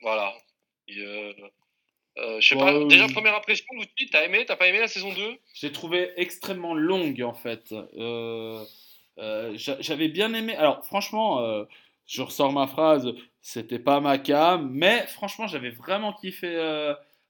[0.00, 0.34] voilà.
[0.90, 1.32] Euh,
[2.18, 5.12] euh, je sais pas, déjà première impression, Lucy, t'as aimé, t'as pas aimé la saison
[5.12, 7.74] 2 J'ai trouvé extrêmement longue en fait.
[9.56, 10.54] J'avais bien aimé.
[10.56, 11.64] Alors franchement,
[12.06, 16.54] je ressors ma phrase, c'était pas ma cam, mais franchement j'avais vraiment kiffé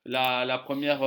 [0.04, 1.02] la, la, première,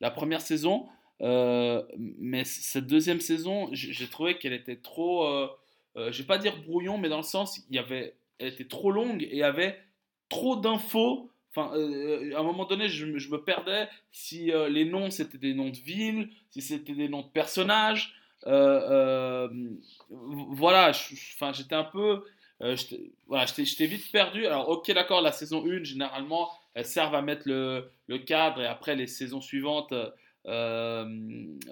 [0.00, 0.88] la première saison.
[1.22, 5.48] Euh, mais cette deuxième saison, j'ai trouvé qu'elle était trop, euh,
[5.96, 8.68] euh, je vais pas dire brouillon, mais dans le sens, il y avait, elle était
[8.68, 9.78] trop longue et il y avait
[10.28, 11.30] trop d'infos.
[11.56, 15.76] Enfin, à un moment donné, je, me perdais si les noms c'était des noms de
[15.76, 18.14] villes, si c'était des noms de personnages.
[20.52, 22.24] voilà, enfin, j'étais un peu,
[23.26, 24.46] voilà, j'étais vite perdu.
[24.46, 27.90] Alors, ok, d'accord, la saison 1, généralement, elles servent à mettre le,
[28.26, 29.94] cadre et après les saisons suivantes
[30.46, 31.04] euh,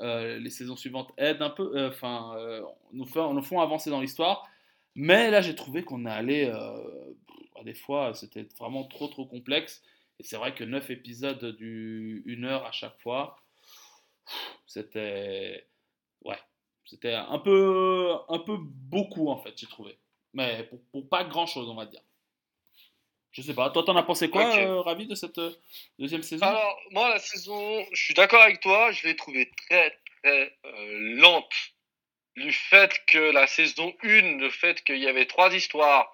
[0.03, 2.35] euh, les saisons suivantes aident un peu, euh, enfin,
[2.93, 4.49] nous, font, nous font avancer dans l'histoire.
[4.97, 6.53] Mais là, j'ai trouvé qu'on est allé,
[7.65, 9.83] des fois, c'était vraiment trop trop complexe.
[10.21, 13.37] Et c'est vrai que 9 épisodes du 1 heure à chaque fois,
[14.67, 15.67] c'était.
[16.25, 16.39] Ouais,
[16.85, 19.99] c'était un peu, un peu beaucoup en fait, j'ai trouvé.
[20.33, 22.03] Mais pour, pour, pas grand chose, on va dire.
[23.35, 23.69] Je sais pas.
[23.71, 25.51] Toi, t'en as pensé quoi, euh, Ravi, de cette euh,
[25.99, 26.47] deuxième saison?
[26.47, 31.17] Alors, moi, la saison, je suis d'accord avec toi, je l'ai trouvée très, très euh,
[31.17, 31.53] lente.
[32.37, 36.14] Du fait que la saison 1, le fait qu'il y avait trois histoires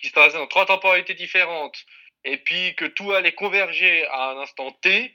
[0.00, 1.84] qui se passaient dans trois temporalités différentes,
[2.24, 5.14] et puis que tout allait converger à un instant T,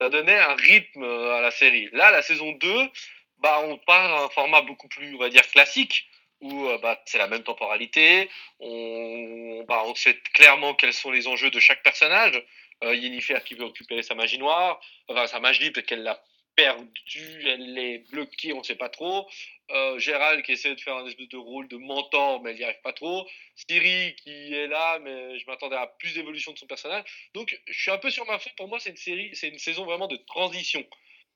[0.00, 1.88] ça donnait un rythme à la série.
[1.92, 2.90] Là, la saison 2,
[3.38, 6.06] bah, on parle d'un format beaucoup plus, on va dire, classique
[6.40, 8.30] où euh, bah, c'est la même temporalité.
[8.60, 12.42] On, bah, on sait clairement quels sont les enjeux de chaque personnage.
[12.82, 16.22] Euh, Yennefer qui veut récupérer sa magie noire, enfin sa magie, peut-être qu'elle l'a
[16.56, 19.28] perdue, elle est bloquée, on ne sait pas trop.
[19.72, 22.64] Euh, Gérald qui essaie de faire un espèce de rôle de mentor, mais elle n'y
[22.64, 23.26] arrive pas trop.
[23.54, 27.04] Siri qui est là, mais je m'attendais à plus d'évolution de son personnage.
[27.34, 28.54] Donc je suis un peu sur ma faute.
[28.56, 30.84] Pour moi, c'est une série, c'est une saison vraiment de transition.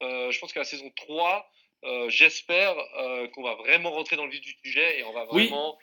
[0.03, 1.49] Euh, je pense que la saison 3,
[1.85, 2.75] euh, j'espère
[3.33, 5.79] qu'on va vraiment rentrer dans le vif du sujet et on va vraiment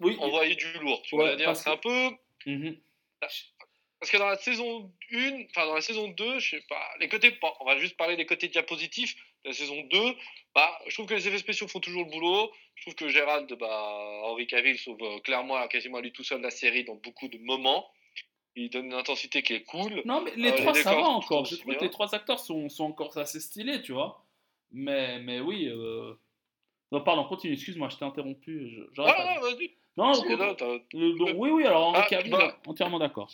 [0.00, 0.16] oui.
[0.20, 1.02] envoyer du lourd.
[1.02, 2.10] Tu vois, dire, c'est un peu.
[2.44, 2.78] Mhm.
[3.20, 7.08] Parce que dans la saison 1, enfin dans la saison 2, je sais pas, les
[7.08, 9.16] côtés, on va juste parler des côtés diapositifs.
[9.44, 9.98] La saison 2,
[10.54, 12.50] bah, je trouve que les effets spéciaux font toujours le boulot.
[12.76, 16.50] Je trouve que Gérald, bah, Henri Cavill sauve euh, clairement quasiment lui tout seul la
[16.50, 17.86] série dans beaucoup de moments.
[18.56, 20.02] Il donne une intensité qui est cool.
[20.04, 21.44] Non, mais les trois, ça va encore.
[21.44, 24.24] Je trouve que les trois acteurs sont, sont encore assez stylés, tu vois.
[24.70, 25.68] Mais, mais oui.
[25.68, 26.14] Euh...
[26.92, 28.70] Non, pardon, continue, excuse-moi, je t'ai interrompu.
[28.70, 29.72] Je, ah, non, vas-y.
[29.96, 30.12] Non,
[31.36, 32.58] oui, oui, alors Henri ah, bah...
[32.66, 33.30] entièrement d'accord.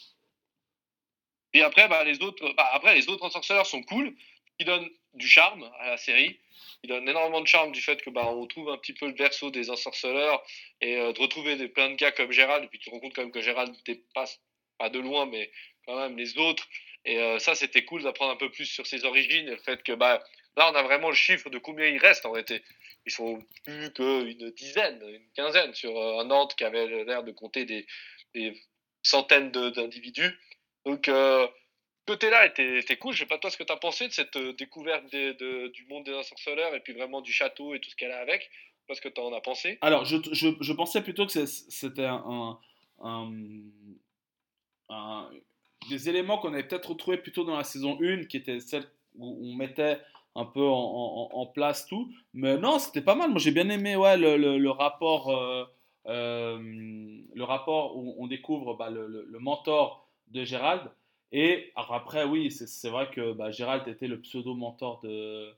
[1.53, 4.15] Et après, bah, les autres, bah, après, les autres ensorceleurs sont cool,
[4.59, 6.39] ils donnent du charme à la série.
[6.83, 9.13] Ils donnent énormément de charme du fait que bah, on trouve un petit peu le
[9.13, 10.43] berceau des ensorceleurs
[10.81, 12.65] et euh, de retrouver des, plein de gars comme Gérald.
[12.65, 14.41] Et puis tu te rends compte quand même que Gérald dépasse
[14.79, 15.51] pas de loin, mais
[15.87, 16.67] quand même les autres.
[17.05, 19.83] Et euh, ça, c'était cool d'apprendre un peu plus sur ses origines et le fait
[19.83, 20.23] que bah,
[20.57, 22.63] Là, on a vraiment le chiffre de combien il reste en réalité.
[23.07, 27.33] Ils sont plus qu'une dizaine, une quinzaine sur euh, un Nantes qui avait l'air de
[27.33, 27.87] compter des,
[29.03, 30.39] centaines d'individus.
[30.85, 31.09] Donc,
[32.09, 33.15] euh, côté-là était, était, cool.
[33.15, 36.05] Je sais pas toi ce que tu as pensé de cette euh, découverte du monde
[36.05, 38.51] des ensorceleurs et puis vraiment du château et tout ce qu'elle a avec?
[38.89, 39.79] pas ce que tu en as pensé?
[39.83, 42.59] Alors, je, pensais plutôt que c'était un,
[45.89, 48.85] des éléments qu'on avait peut-être retrouvés plutôt dans la saison 1, qui était celle
[49.17, 49.99] où on mettait
[50.37, 52.13] un peu en, place tout.
[52.35, 53.31] Mais non, c'était pas mal.
[53.31, 55.65] Moi, j'ai bien aimé ouais, le, rapport, euh,
[56.07, 60.83] euh, le rapport où on découvre bah, le, mentor de Gérald.
[61.33, 65.55] Et après, oui, c'est vrai que bah, Gérald était le pseudo-mentor de,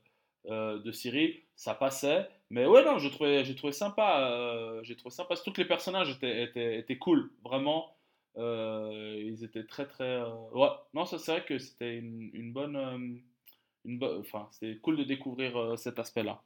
[0.47, 1.39] euh, de Cyril.
[1.55, 2.27] Ça passait.
[2.49, 4.79] Mais ouais, non, j'ai trouvé, trouvé sympa.
[4.83, 5.35] j'ai trouvé sympa.
[5.43, 7.31] Toutes les personnages étaient, étaient, étaient cool.
[7.43, 7.95] Vraiment.
[8.37, 10.21] ils étaient très, très.
[10.51, 13.21] Ouais, non, c'est vrai que c'était une, une bonne
[14.19, 16.41] enfin, c'est cool de découvrir euh, cet aspect-là.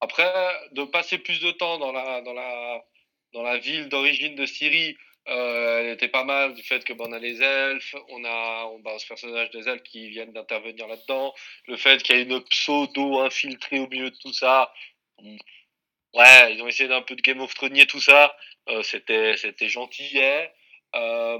[0.00, 0.32] Après,
[0.72, 2.84] de passer plus de temps dans la, dans la,
[3.32, 4.96] dans la ville d'origine de Syrie,
[5.28, 8.66] euh, elle était pas mal du fait que bon, on a les elfes, on a
[8.66, 11.34] on, bah, ce personnage des elfes qui viennent d'intervenir là-dedans,
[11.66, 14.72] le fait qu'il y ait une pseudo infiltrée au milieu de tout ça.
[16.14, 18.36] Ouais, ils ont essayé d'un peu de Game of Thrones tout ça.
[18.68, 20.18] Euh, c'était c'était gentil.
[20.94, 21.38] Euh,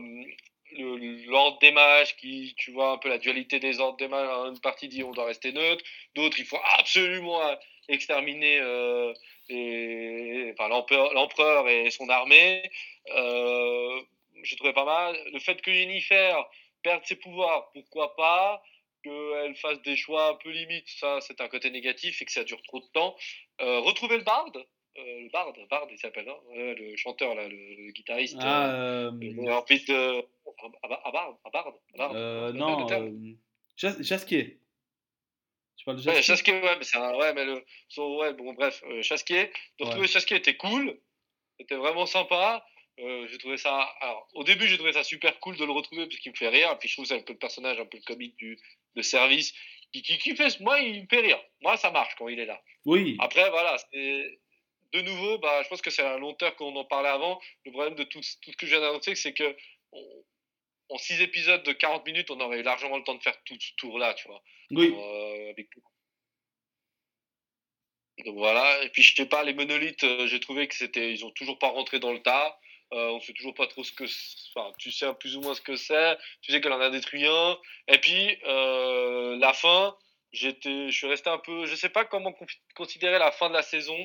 [1.29, 4.29] l'ordre des mages qui, tu vois, un peu la dualité des ordres des mages.
[4.49, 7.41] Une partie dit on doit rester neutre, d'autres il faut absolument
[7.89, 8.61] exterminer
[9.51, 12.71] enfin, l'empereur et son armée.
[13.15, 14.01] Euh,
[14.43, 15.17] J'ai trouvé pas mal.
[15.33, 16.49] Le fait que Jennifer
[16.83, 18.63] perde ses pouvoirs, pourquoi pas?
[19.03, 22.45] Qu'elle fasse des choix un peu limites, ça c'est un côté négatif et que ça
[22.45, 23.17] dure trop de temps.
[23.61, 24.67] Euh, retrouver le barde,
[24.99, 28.37] euh, le Bard, Bard il s'appelle, hein le chanteur, là, le, guitariste.
[28.41, 30.23] Ah, euh, euh, ensuite, euh,
[30.83, 31.75] à, Bard, à Bard,
[32.15, 32.87] euh, non,
[33.77, 34.59] Chasquier.
[35.87, 38.53] Parles de Chasquier ouais, Chasquier, ouais, mais c'est un, ouais, mais le, so, ouais, bon,
[38.55, 39.51] bref, Chasquier.
[39.79, 40.07] Donc, ouais.
[40.07, 41.01] Chasquier était cool,
[41.59, 42.67] c'était vraiment sympa.
[42.99, 43.79] Euh, j'ai trouvé ça.
[44.01, 46.49] Alors, au début, j'ai trouvé ça super cool de le retrouver parce qu'il me fait
[46.49, 46.71] rire.
[46.73, 48.59] Et puis, je trouve que c'est un peu le personnage, un peu le comique du,
[48.95, 49.53] de service
[49.93, 50.59] qui, qui, qui fait.
[50.61, 51.41] Moi, il me fait rire.
[51.61, 52.61] Moi, ça marche quand il est là.
[52.85, 53.17] Oui.
[53.21, 54.41] Après, voilà, c'est
[54.93, 57.41] de nouveau, bah, je pense que c'est long terme qu'on en parlait avant.
[57.65, 59.57] Le problème de tout, tout ce que je viens d'annoncer, c'est que
[60.89, 63.57] en 6 épisodes de 40 minutes, on aurait eu largement le temps de faire tout
[63.59, 64.43] ce tour-là, tu vois.
[64.71, 64.95] Oui.
[64.97, 65.53] Euh,
[68.25, 68.83] Donc voilà.
[68.83, 71.59] Et puis je sais pas, les monolithes, euh, j'ai trouvé que c'était, ils ont toujours
[71.59, 72.59] pas rentré dans le tas.
[72.93, 74.05] Euh, on sait toujours pas trop ce que,
[74.55, 76.17] enfin, tu sais plus ou moins ce que c'est.
[76.43, 77.59] Tu sais qu'elle en a détruit un.
[77.89, 79.97] Et puis euh, la fin,
[80.33, 82.33] j'étais, je suis resté un peu, je sais pas comment
[82.77, 83.99] considérer la fin de la saison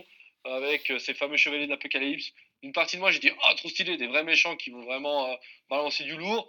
[0.44, 2.32] avec ces fameux chevaliers de l'Apocalypse.
[2.64, 5.38] Une partie de moi, j'ai dit, oh, trop stylé, des vrais méchants qui vont vraiment
[5.70, 6.48] balancer du lourd.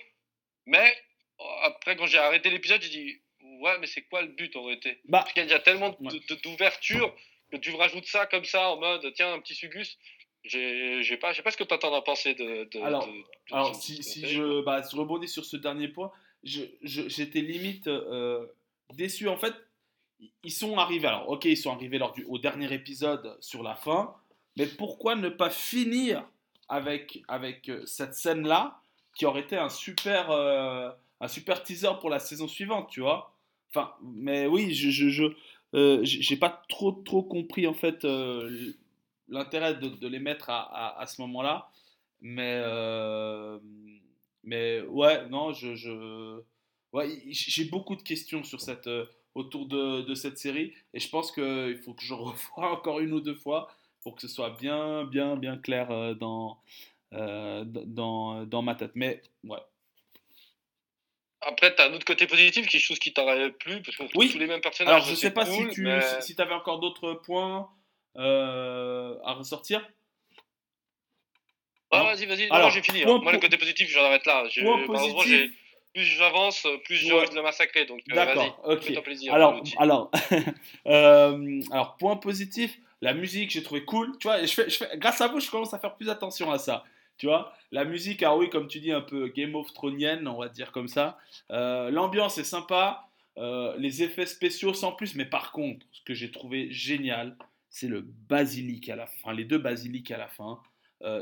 [0.66, 0.94] Mais
[1.40, 3.20] euh, après, quand j'ai arrêté l'épisode, j'ai dit,
[3.61, 5.01] ouais, mais c'est quoi le but en réalité?
[5.05, 5.96] Bah, Parce qu'il y a tellement
[6.44, 7.14] d'ouverture
[7.51, 9.98] que tu rajoutes ça comme ça en mode, tiens, un petit sugus.
[10.44, 12.68] Je sais pas ce que tu attends à penser de.
[12.83, 13.09] alors,
[13.53, 16.11] alors si, si je, bah, je rebondis sur ce dernier point,
[16.42, 17.88] j'étais je, limite
[18.92, 19.29] déçu.
[19.29, 19.55] En fait,
[20.44, 23.75] ils sont arrivés, alors ok, ils sont arrivés lors du, au dernier épisode sur la
[23.75, 24.14] fin,
[24.57, 26.27] mais pourquoi ne pas finir
[26.68, 28.81] avec, avec euh, cette scène-là
[29.14, 33.35] qui aurait été un super, euh, un super teaser pour la saison suivante, tu vois
[33.70, 35.25] Enfin, mais oui, je, je,
[35.75, 38.07] euh, j'ai pas trop, trop compris en fait
[39.29, 41.70] l'intérêt de, les mettre à, à, ce moment-là,
[42.20, 42.61] mais,
[44.44, 46.42] mais ouais, non, je, je
[46.92, 48.88] ouais, j'ai beaucoup de questions sur cette
[49.35, 50.72] autour de, de, cette série.
[50.94, 53.68] Et je pense qu'il faut que je revoie encore une ou deux fois
[54.03, 56.59] pour que ce soit bien, bien, bien clair euh, dans,
[57.12, 58.92] euh, dans, dans ma tête.
[58.94, 59.59] Mais ouais.
[61.44, 64.31] Après, tu as un autre côté positif, quelque chose qui t'aurait plu, parce qu'on oui.
[64.31, 64.94] tous les mêmes personnages.
[64.94, 65.88] Alors, je sais pas si tu
[66.20, 67.68] si, avais encore d'autres points
[68.16, 69.87] euh, à ressortir.
[71.90, 72.48] Ah, vas-y, vas-y.
[72.51, 73.03] Alors, j'ai fini.
[73.03, 73.18] Hein.
[73.22, 74.44] Moi, le côté positif, j'en arrête là.
[75.94, 77.85] Plus j'avance, plus j'ai envie de le massacrer.
[77.85, 79.03] Donc, euh, D'accord, ok.
[79.03, 80.11] Plaisir, alors, alors,
[80.87, 84.16] euh, alors, point positif, la musique, j'ai trouvé cool.
[84.18, 86.51] Tu vois, je fais, je fais, grâce à vous, je commence à faire plus attention
[86.51, 86.85] à ça.
[87.18, 90.38] Tu vois, la musique, ah oui, comme tu dis, un peu Game of Thrones, on
[90.38, 91.18] va dire comme ça.
[91.51, 93.07] Euh, l'ambiance est sympa.
[93.37, 97.37] les effets spéciaux sans plus, mais par contre, ce que j'ai trouvé génial,
[97.70, 100.61] c'est le basilic à la fin, les deux basiliques à la fin.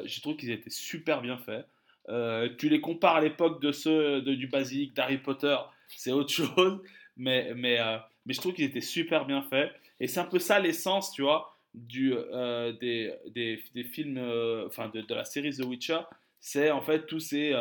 [0.04, 1.66] j'ai trouvé qu'ils étaient super bien faits.
[2.08, 5.56] Euh, tu les compares à l'époque de ceux de, du basique d'Harry Potter,
[5.88, 6.82] c'est autre chose,
[7.16, 9.72] mais, mais, euh, mais je trouve qu'ils étaient super bien faits.
[10.00, 14.18] Et c'est un peu ça l'essence, tu vois, du, euh, des, des, des, films,
[14.66, 16.00] enfin de, de, la série The Witcher.
[16.40, 17.54] C'est en fait tous ces,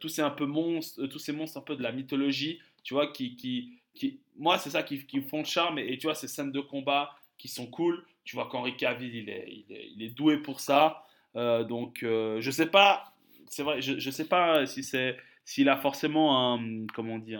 [0.00, 3.08] tous ces un peu monstres, tous ces monstres un peu de la mythologie, tu vois,
[3.12, 5.78] qui, qui, qui moi c'est ça qui, qui font le charme.
[5.78, 8.04] Et, tu vois, ces scènes de combat qui sont cool.
[8.24, 11.04] Tu vois qu'Henri Cavill, il est, il est, doué pour ça.
[11.34, 13.10] donc, je sais pas
[13.50, 17.34] c'est vrai, je ne sais pas si c'est s'il a forcément un, comment on dit,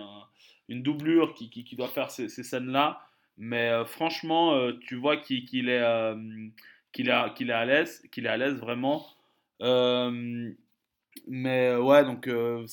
[0.67, 3.01] une doublure qui, qui, doit faire ces, scènes-là,
[3.43, 6.15] Mais euh, franchement, euh, tu vois qu'il qu'il est, euh,
[6.93, 9.03] qu'il est, est à l'aise, qu'il est à l'aise vraiment.
[11.27, 12.65] Mais ouais, donc le,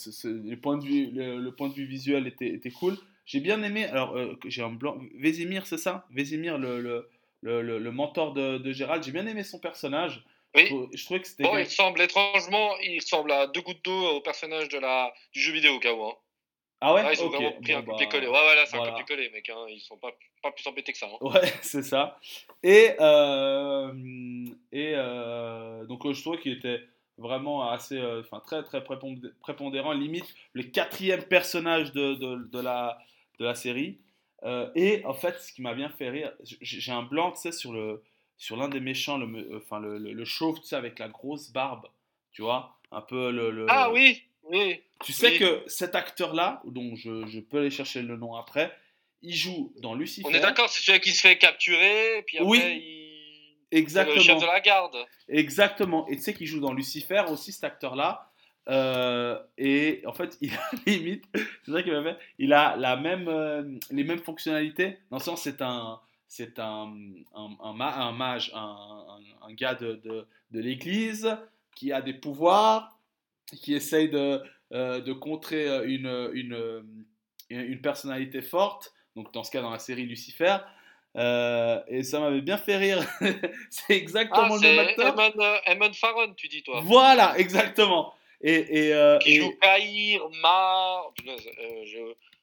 [0.61, 2.99] point de vue, le, le point de vue visuel était, était cool.
[3.25, 4.15] J'ai bien aimé, alors
[4.47, 6.07] j'ai un blanc, Vézimir, c'est ça?
[6.11, 7.09] Vézimir, le, le,
[7.41, 10.23] le, le- le mentor de, de Gérald, j'ai bien aimé son personnage.
[10.55, 10.67] Oui.
[10.93, 14.17] je trouvais que c'était Bon, quel- il ressemble étrangement, il ressemble à deux gouttes d'eau
[14.17, 16.05] au personnage de la, du jeu vidéo, KO.
[16.09, 16.15] Hein.
[16.81, 17.03] Ah ouais?
[17.03, 18.27] Là, ils ont vraiment pris bon, un copier-coller.
[18.27, 18.93] bah, Ouais, ouais, là, c'est voilà.
[18.93, 19.49] un copier-coller, mec.
[19.51, 19.67] Hein.
[19.69, 20.13] Ils sont pas,
[20.43, 21.07] pas plus embêtés que ça.
[21.07, 21.17] Hein.
[21.21, 22.19] Ouais, c'est ça.
[22.63, 23.93] Et, euh,
[24.73, 26.83] et euh, donc je trouvais qu'il était
[27.17, 32.61] vraiment assez, euh, enfin très très prépondé- prépondérant, limite le quatrième personnage de, de, de
[32.61, 32.99] la,
[33.41, 33.99] de la série.
[34.77, 37.73] Et en fait, ce qui m'a bien fait rire, j'ai un blanc, tu sais, sur
[37.73, 38.05] le
[38.37, 41.51] sur l'un des méchants, le, enfin le, le, le chauve, tu sais, avec la grosse
[41.51, 41.89] barbe,
[42.31, 43.51] tu vois, un peu le.
[43.51, 44.81] le- Ah oui, oui.
[45.05, 45.39] tu sais oui.
[45.39, 48.75] que cet acteur-là, dont je, je peux aller chercher le nom après,
[49.23, 50.29] il joue dans Lucifer.
[50.29, 52.63] On est d'accord, c'est celui qui se fait capturer, puis après, Oui, il...
[53.71, 54.21] c'est le Exactement.
[54.21, 54.97] chef de la garde.
[55.29, 56.07] Exactement.
[56.09, 58.31] Et tu sais qu'il joue dans Lucifer aussi, cet acteur-là.
[58.69, 61.25] Euh, et en fait, il a limite,
[61.65, 64.99] c'est ça qu'il m'a fait, il a la même, euh, les mêmes fonctionnalités.
[65.11, 66.95] Dans le sens, c'est un, c'est un,
[67.35, 69.17] un, un, ma- un mage, un,
[69.53, 71.35] gars de, de, de l'église
[71.75, 72.98] qui a des pouvoirs,
[73.57, 76.85] qui essaye de, euh, de contrer euh, une, une,
[77.51, 78.93] une, une personnalité forte.
[79.17, 80.57] Donc, dans ce cas, dans la série Lucifer.
[81.17, 83.03] Euh, et ça m'avait bien fait rire.
[83.71, 85.19] c'est exactement Ah, le même acteur.
[85.19, 86.81] Euh, Eamon Farron, tu dis, toi.
[86.85, 88.15] Voilà, exactement.
[88.41, 91.13] Et, et, euh, Qui et- joue Kahir, Mar...
[91.27, 91.37] euh,
[91.85, 91.99] je...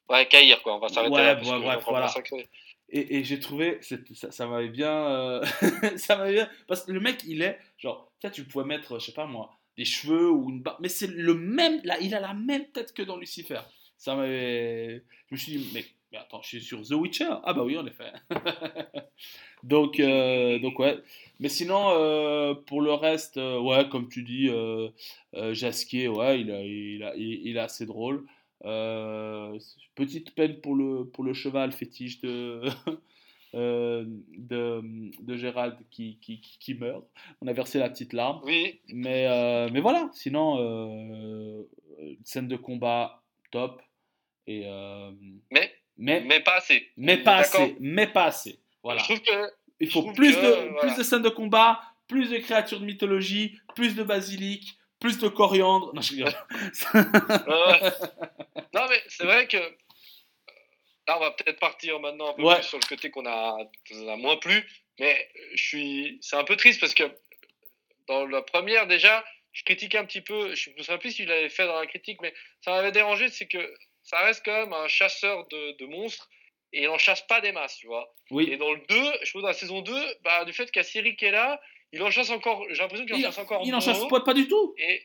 [0.10, 0.76] Ouais, Kahir, quoi.
[0.76, 1.36] On va s'arrêter Ouais, là.
[1.36, 2.06] parce ouais, que bref, on va voilà.
[2.08, 2.50] massacrer.
[2.90, 5.46] et- et j'ai trouvé, ça, ça m'avait bien, euh,
[5.98, 9.14] ça m'avait bien, parce que le mec, il est, genre, tu pouvais mettre, je sais
[9.14, 12.34] pas moi, des cheveux ou une barbe, mais c'est le même, là, il a la
[12.34, 13.62] même tête que dans Lucifer.
[13.98, 15.86] Ça m'avait, je me suis dit, mais,
[16.18, 17.30] attends, je suis sur The Witcher?
[17.44, 18.12] Ah bah oui, en effet.
[19.64, 21.00] donc, euh, donc ouais.
[21.40, 24.50] Mais sinon, euh, pour le reste, euh, ouais, comme tu dis,
[25.34, 28.26] Jasquier, ouais, il, a, il, a, il, il est assez drôle.
[29.96, 32.62] Petite peine pour le, pour le cheval fétiche de,
[33.56, 34.04] euh,
[34.38, 34.82] de,
[35.22, 37.06] de Gérald qui, qui, qui- meurt.
[37.42, 38.42] On a versé la petite larme.
[38.44, 41.64] Oui, Mais, euh, mais voilà, sinon, euh,
[42.24, 43.82] scène de combat top.
[44.48, 44.66] Et,
[45.52, 46.90] mais, mais, mais pas assez.
[46.98, 47.76] mais pas assez.
[47.80, 48.60] Mais pas assez.
[48.84, 49.00] Voilà.
[49.00, 50.80] Je trouve que Il faut plus, que, de, voilà.
[50.82, 55.28] plus de scènes de combat, plus de créatures de mythologie, plus de basilic, plus de
[55.28, 55.94] coriandre.
[55.96, 56.34] Non, je rigole.
[58.74, 59.58] Non, mais c'est vrai que
[61.08, 62.56] là, on va peut-être partir maintenant un peu Ouais.
[62.56, 63.58] plus sur le côté qu'on a,
[64.18, 64.68] moins plu.
[65.00, 67.04] Mais je suis, c'est un peu triste parce que
[68.08, 70.56] dans la première, déjà, je critiquais un petit peu.
[70.56, 73.30] Je me souviens plus si je l'avais fait dans la critique, mais ça m'avait dérangé.
[73.30, 76.30] C'est que ça reste quand même un chasseur de, de monstres
[76.74, 78.14] et il en chasse pas des masses, tu vois.
[78.32, 78.58] Et Oui.
[78.58, 81.60] dans le 2, je trouve dans la saison 2, bah, du fait qui est là,
[81.92, 82.66] il en chasse encore.
[82.70, 84.76] J'ai l'impression qu'il en chasse encore il en chasse pas, pas du tout.
[84.78, 85.02] Et,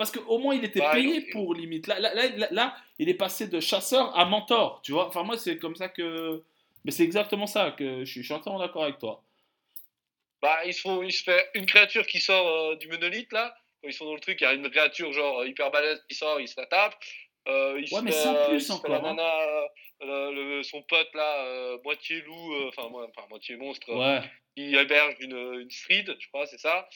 [0.00, 1.86] Parce qu'au moins, il était payé pour limite.
[1.86, 2.10] Là, là,
[2.50, 4.80] là, il est passé de chasseur à mentor.
[4.82, 6.42] Tu vois Enfin, moi, c'est comme ça que.
[6.86, 9.22] Mais c'est exactement ça que je suis, je suis entièrement d'accord avec toi.
[10.40, 13.54] Bah, ils se, font, ils se fait une créature qui sort euh, du monolithe là.
[13.82, 16.14] Quand ils sont dans le truc, il y a une créature genre hyper balèze qui
[16.14, 16.96] sort, ils se la tapent.
[17.48, 19.14] Euh, il Ouais, mais sans euh, plus il encore, la hein.
[19.14, 19.40] nana,
[20.02, 24.20] euh, le- le- son pote là, moitié loup, enfin moi- enfin, moitié monstre, Ouais.
[24.56, 26.88] qui héberge une, une stride, je crois, c'est ça.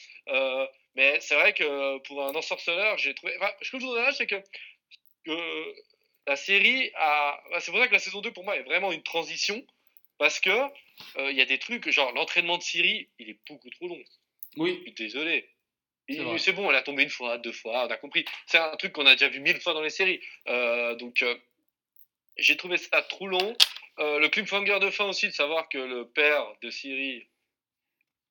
[0.95, 3.33] Mais c'est vrai que pour un ensorceleur, j'ai trouvé.
[3.37, 4.41] Enfin, ce que je trouve dommage, c'est que,
[6.27, 7.39] la série a.
[7.59, 9.65] C'est pour ça que la saison 2 pour moi est vraiment une transition.
[10.17, 13.69] Parce que euh, il y a des trucs, genre l'entraînement de Siri, il est beaucoup
[13.69, 14.01] trop long.
[14.55, 14.75] Oui.
[14.77, 15.49] Je suis désolé.
[16.37, 18.25] C'est bon, elle a tombé une fois, deux fois, on a compris.
[18.45, 20.21] C'est un truc qu'on a déjà vu mille fois dans les séries.
[20.47, 21.35] Euh, donc, euh,
[22.37, 23.55] j'ai trouvé ça trop long.
[23.99, 27.25] Euh, le cliffhanger de fin aussi, de savoir que le père de Siri,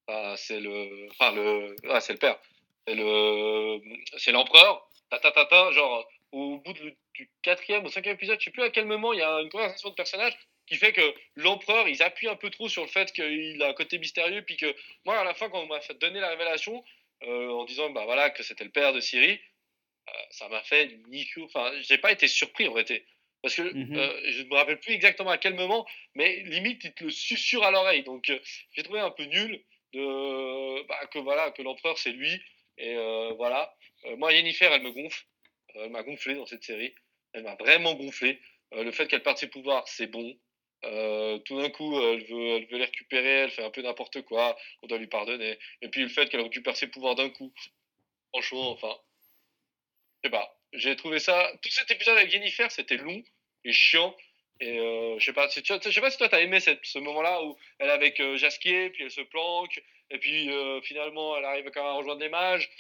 [0.07, 2.39] ah, c'est le, enfin le, ah, c'est le père,
[2.87, 3.81] c'est le,
[4.19, 4.87] c'est l'empereur.
[5.11, 8.51] Ta, ta, ta, ta, genre au bout de- du quatrième ou cinquième épisode, je sais
[8.51, 11.89] plus à quel moment, il y a une conversation de personnages qui fait que l'empereur,
[11.89, 14.75] ils appuient un peu trop sur le fait qu'il a un côté mystérieux, puis que
[15.05, 16.85] moi, à la fin, quand on m'a donner la révélation,
[17.22, 19.40] euh, en disant bah voilà que c'était le père de Siri,
[20.09, 21.27] euh, ça m'a fait ni.
[21.42, 23.07] Enfin, j'ai pas été surpris en réalité.
[23.42, 23.96] Parce que Mhm.
[23.96, 27.64] euh, je me rappelle plus exactement à quel moment, mais limite il te le susurre
[27.64, 28.03] à l'oreille.
[28.05, 28.31] Donc
[28.72, 32.42] j'ai trouvé un peu nul de bah, que voilà que l'empereur c'est lui
[32.79, 32.94] et
[33.37, 33.74] voilà.
[34.16, 35.24] Moi Yennefer elle me gonfle,
[35.74, 36.94] elle m'a gonflé dans cette série.
[37.33, 38.40] Elle m'a vraiment gonflé.
[38.72, 40.37] Le fait qu'elle perde ses pouvoirs c'est bon.
[40.85, 44.23] Euh, tout d'un coup elle veut elle veut les récupérer, elle fait un peu n'importe
[44.23, 44.57] quoi.
[44.83, 45.59] On doit lui pardonner.
[45.83, 47.53] Et puis le fait qu'elle récupère ses pouvoirs d'un coup,
[48.33, 48.94] franchement enfin,
[50.23, 50.59] je sais pas.
[50.73, 53.23] J'ai trouvé ça tout cet épisode avec Yennefer c'était long
[53.64, 54.14] et chiant.
[54.61, 57.42] Et euh, je sais pas, je sais pas si toi t'as aimé cette, ce moment-là
[57.44, 61.44] où elle est avec euh, Jasquier, puis elle se planque, et puis euh, finalement elle
[61.44, 62.70] arrive quand même à rejoindre les mages.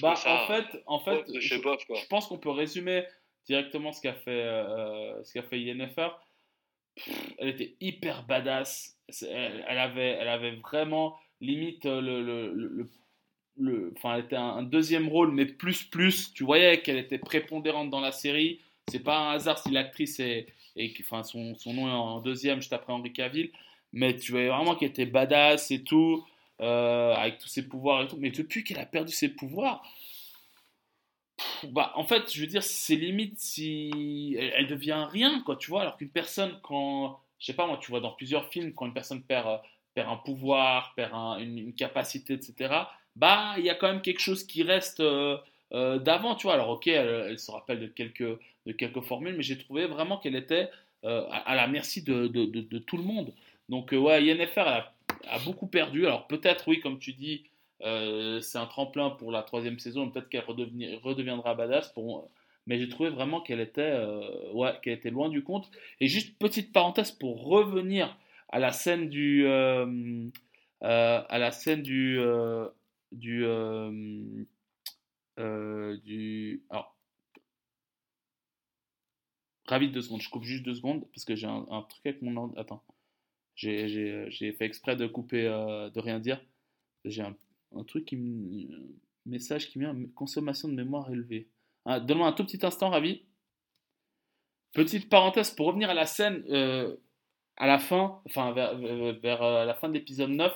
[0.00, 3.04] bah, en fait, en fait, je, je pense qu'on peut résumer
[3.46, 4.42] directement ce qu'a fait,
[5.24, 6.08] ce qu'a fait Yennefer.
[7.38, 8.98] Elle était hyper badass.
[9.22, 12.88] Elle, elle, avait, elle avait vraiment limite le, le, le,
[13.56, 16.32] le enfin, elle était un, deuxième rôle, mais plus plus.
[16.32, 18.60] Tu voyais qu'elle était prépondérante dans la série.
[18.88, 22.60] C'est pas un hasard si l'actrice est, et enfin, son, son, nom est en deuxième
[22.60, 23.50] juste après Henri Cavill.
[23.92, 26.24] Mais tu voyais vraiment qu'elle était badass et tout,
[26.60, 28.16] euh, avec tous ses pouvoirs et tout.
[28.18, 29.82] Mais depuis qu'elle a perdu ses pouvoirs,
[31.72, 35.82] bah, en fait, je veux dire, c'est limite si elle, devient rien, quoi, tu vois.
[35.82, 38.94] Alors qu'une personne, quand, je sais pas moi, tu vois dans plusieurs films, quand une
[38.94, 39.60] personne perd,
[39.94, 42.74] perd un pouvoir, perd une, capacité, etc.,
[43.16, 45.36] bah, il y a quand même quelque chose qui reste euh,
[45.72, 46.54] euh, d'avant, tu vois.
[46.54, 50.36] Alors, ok, elle, se rappelle de quelques, de quelques formules, mais j'ai trouvé vraiment qu'elle
[50.36, 50.70] était
[51.04, 53.32] euh, à, la merci de, de, tout le monde.
[53.68, 54.94] Donc, ouais, INFR a,
[55.28, 56.06] a, beaucoup perdu.
[56.06, 57.44] Alors, peut-être, oui, comme tu dis,
[57.80, 60.10] c'est un tremplin pour la troisième saison.
[60.10, 61.92] Peut-être qu'elle redeviendra badass.
[62.66, 63.98] Mais j'ai trouvé vraiment qu'elle était,
[64.52, 65.70] ouais, qu'elle était loin du compte.
[66.00, 68.16] Et juste petite parenthèse pour revenir
[68.48, 69.86] à la scène du, à
[70.80, 72.18] la scène du,
[73.14, 74.44] du, euh,
[75.38, 76.96] euh, du, alors,
[79.66, 82.54] ravi deux secondes, je coupe juste deux secondes parce que j'ai un, truc avec mon.
[82.56, 82.82] Attends,
[83.54, 86.40] j'ai fait exprès de couper, euh, de rien dire.
[87.04, 87.36] J'ai un,
[87.76, 88.66] un, truc qui me.
[89.26, 91.48] message qui vient consommation de mémoire élevée.
[91.84, 93.22] Ah, Donne-moi un tout petit instant, Ravi.
[94.72, 96.44] Petite parenthèse pour revenir à la scène
[97.56, 100.52] à la fin, enfin vers, vers la fin de l'épisode 9,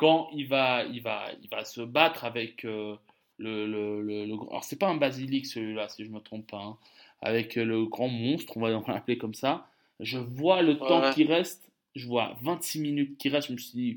[0.00, 2.96] quand il va, il va, il va se battre avec euh,
[3.36, 6.78] le, le, le, Alors, c'est pas un basilic celui-là, si je me trompe pas, hein,
[7.20, 9.66] avec euh, le grand monstre, on va l'appeler comme ça.
[10.00, 13.78] Je vois le temps qui reste, je vois 26 minutes qui restent, je me suis
[13.78, 13.96] dit,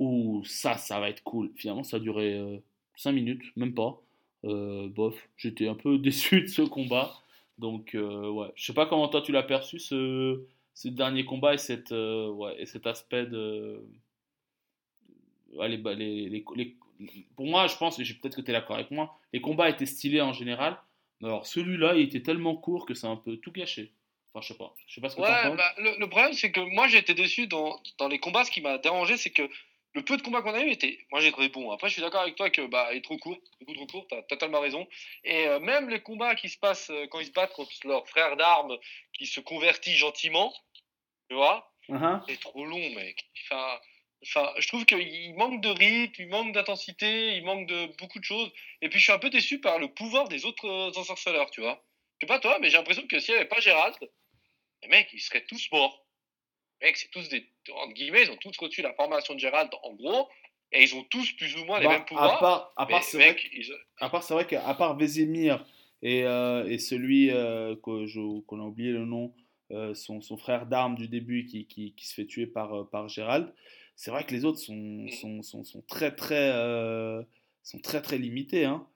[0.00, 1.52] ouh, ça, ça va être cool.
[1.56, 2.60] Finalement, ça a duré
[2.96, 4.00] 5 euh, minutes, même pas.
[4.42, 7.12] bof, j'étais un peu déçu de ce combat.
[7.58, 10.42] Donc, ouais, je sais pas comment toi tu l'as perçu ce,
[10.74, 13.84] ce dernier combat et, cette, ouais, et cet aspect de
[15.58, 16.76] les, les, les,
[17.36, 19.86] pour moi, je pense, et peut-être que tu es d'accord avec moi, les combats étaient
[19.86, 20.78] stylés en général.
[21.22, 23.92] Alors celui-là, il était tellement court que ça a un peu tout gâché.
[24.32, 24.74] Enfin, je sais pas.
[24.86, 27.46] Je sais pas ce que ouais, bah, le, problème, c'est que moi, j'ai été déçu
[27.46, 28.44] dans, dans les combats.
[28.44, 29.42] Ce qui m'a dérangé, c'est que
[29.92, 30.98] le peu de combats qu'on a eu était.
[31.10, 31.70] Moi, j'ai trouvé bon.
[31.70, 33.38] Après, je suis d'accord avec toi que bah, il est trop court.
[33.60, 34.06] Beaucoup trop court.
[34.08, 34.86] T'as totalement raison.
[35.24, 38.06] Et euh, même les combats qui se passent euh, quand ils se battent contre leur
[38.08, 38.76] frère d'armes
[39.12, 40.54] qui se convertit gentiment,
[41.28, 42.22] tu vois, uh-huh.
[42.28, 43.24] c'est trop long, mec.
[43.44, 43.80] Enfin,
[44.22, 48.24] Enfin, je trouve qu'il manque de rythme, il manque d'intensité, il manque de beaucoup de
[48.24, 48.52] choses.
[48.82, 51.62] Et puis je suis un peu déçu par le pouvoir des autres euh, ensorceleurs, tu
[51.62, 51.82] vois.
[52.18, 53.96] Je sais pas toi, mais j'ai l'impression que s'il n'y avait pas Gérald,
[54.82, 56.04] les mecs, ils seraient tous morts.
[56.80, 57.46] Les mecs, c'est tous des.
[57.74, 60.28] Entre guillemets, ils ont tous reçu la formation de Gérald, en gros,
[60.72, 62.36] et ils ont tous plus ou moins les bah, mêmes pouvoirs.
[62.36, 63.36] À part, à part c'est vrai,
[64.30, 65.64] vrai qu'à part Vézémir
[66.02, 69.34] et, euh, et celui euh, qu'on a oublié le nom,
[69.94, 73.52] son, son, frère d'armes du début qui, qui, qui, se fait tuer par, par Gérald
[74.00, 75.10] c'est vrai que les autres sont, mmh.
[75.10, 77.22] sont, sont, sont très très euh,
[77.62, 78.86] sont très très limités hein.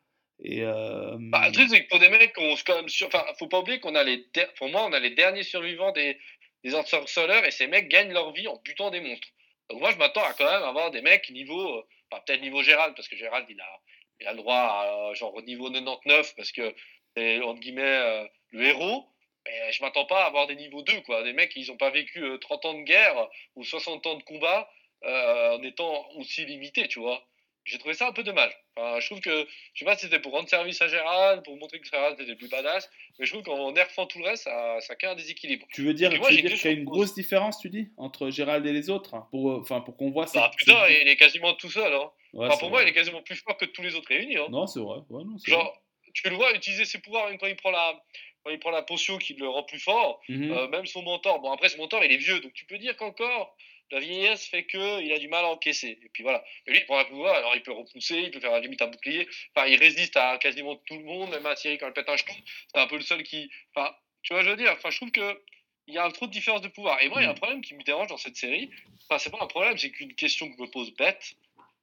[0.42, 3.08] et euh, bah, le truc c'est que pour des mecs on quand même sur...
[3.08, 6.16] enfin faut pas oublier qu'on a les pour moi on a les derniers survivants des
[6.64, 9.28] des ensorceleurs et ces mecs gagnent leur vie en butant des monstres.
[9.70, 12.94] Donc moi je m'attends à quand même avoir des mecs niveau euh, peut-être niveau Gérald
[12.96, 13.80] parce que Gérald il a
[14.20, 16.74] il a le droit à genre niveau 99 parce que
[17.16, 19.06] c'est entre guillemets le héros.
[19.46, 21.22] Mais je m'attends pas à avoir des niveaux 2 quoi.
[21.22, 24.70] Des mecs qui n'ont pas vécu 30 ans de guerre ou 60 ans de combat
[25.04, 27.22] euh, en étant aussi limité, tu vois.
[27.64, 28.52] J'ai trouvé ça un peu dommage.
[28.76, 31.56] Enfin, je trouve que, je sais pas si c'était pour rendre service à Gérald, pour
[31.56, 34.80] montrer que Gérald était plus badass, mais je trouve qu'en nerfant tout le reste, ça,
[34.80, 35.66] ça crée un déséquilibre.
[35.72, 38.90] Tu veux dire, qu'il y a une grosse différence, tu dis, entre Gérald et les
[38.90, 40.40] autres Pour, enfin, pour qu'on voit ça.
[40.40, 41.92] Bah, putain, il est quasiment tout seul.
[41.92, 42.10] Hein.
[42.34, 44.36] enfin, pour moi, il est quasiment plus fort que tous les autres réunis.
[44.36, 44.46] Hein.
[44.50, 44.98] Non, c'est vrai.
[45.08, 48.00] Ouais, non, Genre, tu le vois utiliser ses pouvoirs quand il prend la,
[48.44, 50.52] quand il prend la potion qui le rend plus fort, mhm.
[50.52, 51.40] euh, même son mentor.
[51.40, 53.56] Bon, après, son mentor, il est vieux, donc tu peux dire qu'encore,
[53.90, 55.98] la vieillesse fait qu'il a du mal à encaisser.
[56.02, 56.44] Et puis voilà.
[56.66, 58.82] Et lui, il prend un pouvoir, alors il peut repousser, il peut faire la limite
[58.82, 59.28] un bouclier.
[59.54, 62.16] Enfin, il résiste à quasiment tout le monde, même à Thierry quand elle pète un
[62.16, 62.34] jeton.
[62.72, 63.50] C'est un peu le seul qui.
[63.74, 65.42] Enfin, tu vois, je veux dire, enfin, je trouve que.
[65.86, 67.02] Il y a trop de différence de pouvoir.
[67.02, 67.36] Et moi, il y a un mm.
[67.36, 68.70] problème qui me dérange dans cette série.
[69.02, 71.34] Enfin, c'est pas un problème, c'est qu'une question que me pose bête.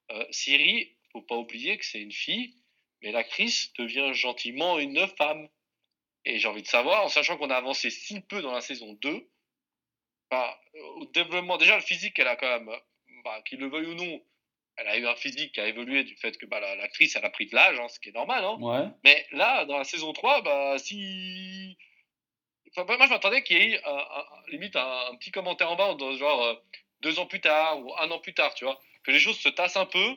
[0.10, 2.56] Euh, Siri, faut pas oublier que c'est une fille,
[3.02, 5.48] mais l'actrice devient gentiment une femme.
[6.26, 8.94] Et j'ai envie de savoir, en sachant qu'on a avancé si peu dans la saison
[8.94, 9.28] 2,
[10.32, 10.60] bah,
[10.98, 12.72] au développement, déjà le physique, elle a quand même,
[13.24, 14.22] bah, qu'il le veuille ou non,
[14.78, 17.30] elle a eu un physique qui a évolué du fait que bah, l'actrice, elle a
[17.30, 18.44] pris de l'âge, hein, ce qui est normal.
[18.46, 18.58] Hein.
[19.04, 21.78] Mais là, dans la saison 3, bah, si.
[22.76, 25.76] Enfin, moi, je m'attendais qu'il y ait un, un- limite un, un petit commentaire en
[25.76, 26.56] bas, genre euh,
[27.02, 28.80] deux ans plus tard ou un an plus tard, tu vois.
[29.04, 30.16] Que les choses se tassent un peu,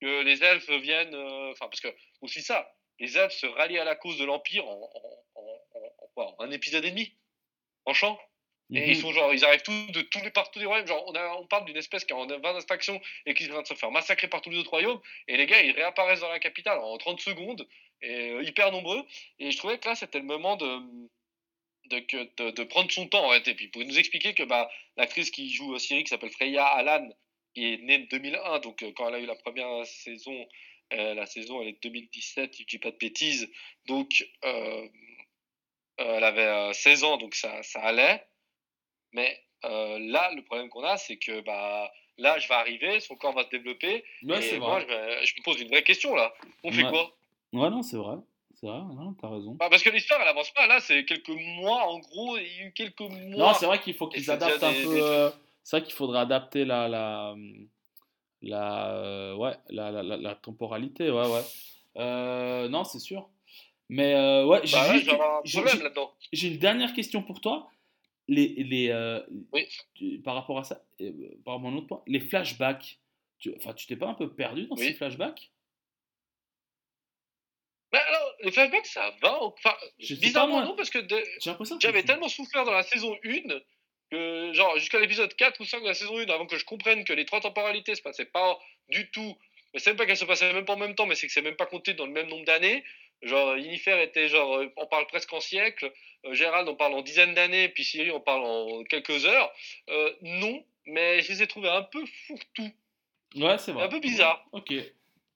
[0.00, 1.14] que les elfes viennent.
[1.14, 4.66] euh, Enfin, parce que, aussi ça, les elfes se rallient à la cause de l'Empire
[4.66, 7.14] en, en, en- en- en quoi, en un épisode et demi.
[7.82, 8.18] Franchement.
[8.74, 9.02] Et ils Mhm.
[9.02, 10.86] sont genre, ils arrivent tous de tous les partout des royaumes.
[10.86, 13.54] Genre, on, a, on parle d'une espèce qui est en 20 extinction et qui en
[13.54, 15.00] train de se faire massacrer par tous les autres royaumes.
[15.28, 17.66] Et les gars, ils réapparaissent dans la capitale en 30 secondes,
[18.02, 19.04] et euh, hyper nombreux.
[19.38, 20.80] Et je trouvais que là, c'était le moment de,
[21.86, 23.48] de, que- de, de prendre son temps, en fait.
[23.48, 27.08] Et puis, pour nous expliquer que bah, l'actrice qui joue Siri, qui s'appelle Freya Alan,
[27.54, 30.46] qui est née de 2001, donc euh, quand elle a eu la première saison,
[30.92, 33.50] euh, la saison, elle est de 2017, si je dis pas de bêtises.
[33.86, 34.24] Donc,
[35.98, 38.24] elle avait euh, 16 ans, donc ça, ça allait.
[39.12, 43.34] Mais euh, là, le problème qu'on a, c'est que bah, l'âge va arriver, son corps
[43.34, 44.04] va se développer.
[44.22, 46.32] Ouais, et c'est moi, je, me- je me pose une vraie question là.
[46.64, 46.90] On fait Ouais.
[46.90, 47.16] quoi?
[47.52, 48.16] Ouais, non, c'est vrai.
[48.54, 49.52] C'est vrai, non, t'as raison.
[49.54, 50.66] Bah, Parce que l'histoire, elle avance pas.
[50.66, 52.36] Là, c'est quelques mois, en gros.
[52.36, 53.10] Il y a eu quelques mois.
[53.48, 54.94] Non, c'est vrai qu'il faut qu'ils adaptent un des- peu.
[54.94, 55.30] des- euh,
[55.62, 57.34] c'est vrai qu'il faudrait adapter la, la,
[58.42, 61.10] la, euh, ouais, la, la, la, temporalité.
[61.10, 61.42] Ouais, ouais.
[61.96, 63.28] Euh, non, c'est sûr.
[63.88, 64.98] Mais euh, ouais, j'ai Bah, là,
[65.44, 65.80] je vais
[66.32, 67.68] j'ai une dernière question pour toi.
[68.30, 69.20] Les, les, euh,
[69.52, 69.66] Oui.
[69.94, 71.10] tu- par rapport à ça, euh,
[71.44, 72.98] par rapport à un autre point, les flashbacks.
[73.40, 74.86] Tu, enfin, tu t'es pas un peu perdu dans Oui.
[74.86, 75.50] ces flashbacks?
[77.92, 79.42] Mais alors, les flashbacks, ça va.
[79.42, 81.00] Enfin, Je bizarrement, non, parce que
[81.80, 83.60] j'avais tellement souffert dans la saison 1
[84.12, 87.04] que, genre, jusqu'à l'épisode 4 ou 5 de la saison 1, avant que je comprenne
[87.04, 88.58] que les trois temporalités se passaient pas
[88.88, 89.36] du tout.
[89.74, 91.32] Mais c'est même pas qu'elles se passaient même pas en même temps, mais c'est que
[91.32, 92.84] c'est même pas compté dans le même nombre d'années.
[93.22, 95.92] Genre, Yennefer était genre, euh, on parle presque en siècle,
[96.24, 99.52] euh, Gérald on parle en dizaines d'années, puis Ciri on parle en quelques heures.
[99.90, 102.70] Euh, non, mais je les ai trouvés un peu fourre-tout.
[103.36, 103.84] Ouais, c'est vrai.
[103.84, 104.44] un peu bizarre.
[104.52, 104.72] Ok.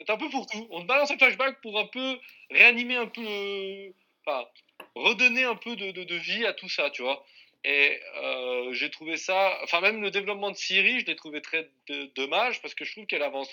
[0.01, 0.67] C'est un peu fourre-tout.
[0.71, 2.19] On te balance un flashback pour un peu
[2.51, 3.93] réanimer un peu le.
[4.27, 4.47] Enfin,
[4.95, 7.25] redonner un peu de, de- de vie à tout ça, tu vois.
[7.65, 9.59] Et euh, j'ai trouvé ça.
[9.63, 12.93] Enfin, même le développement de Siri, je l'ai trouvé très de- dommage parce que je
[12.93, 13.49] trouve qu'elle avance.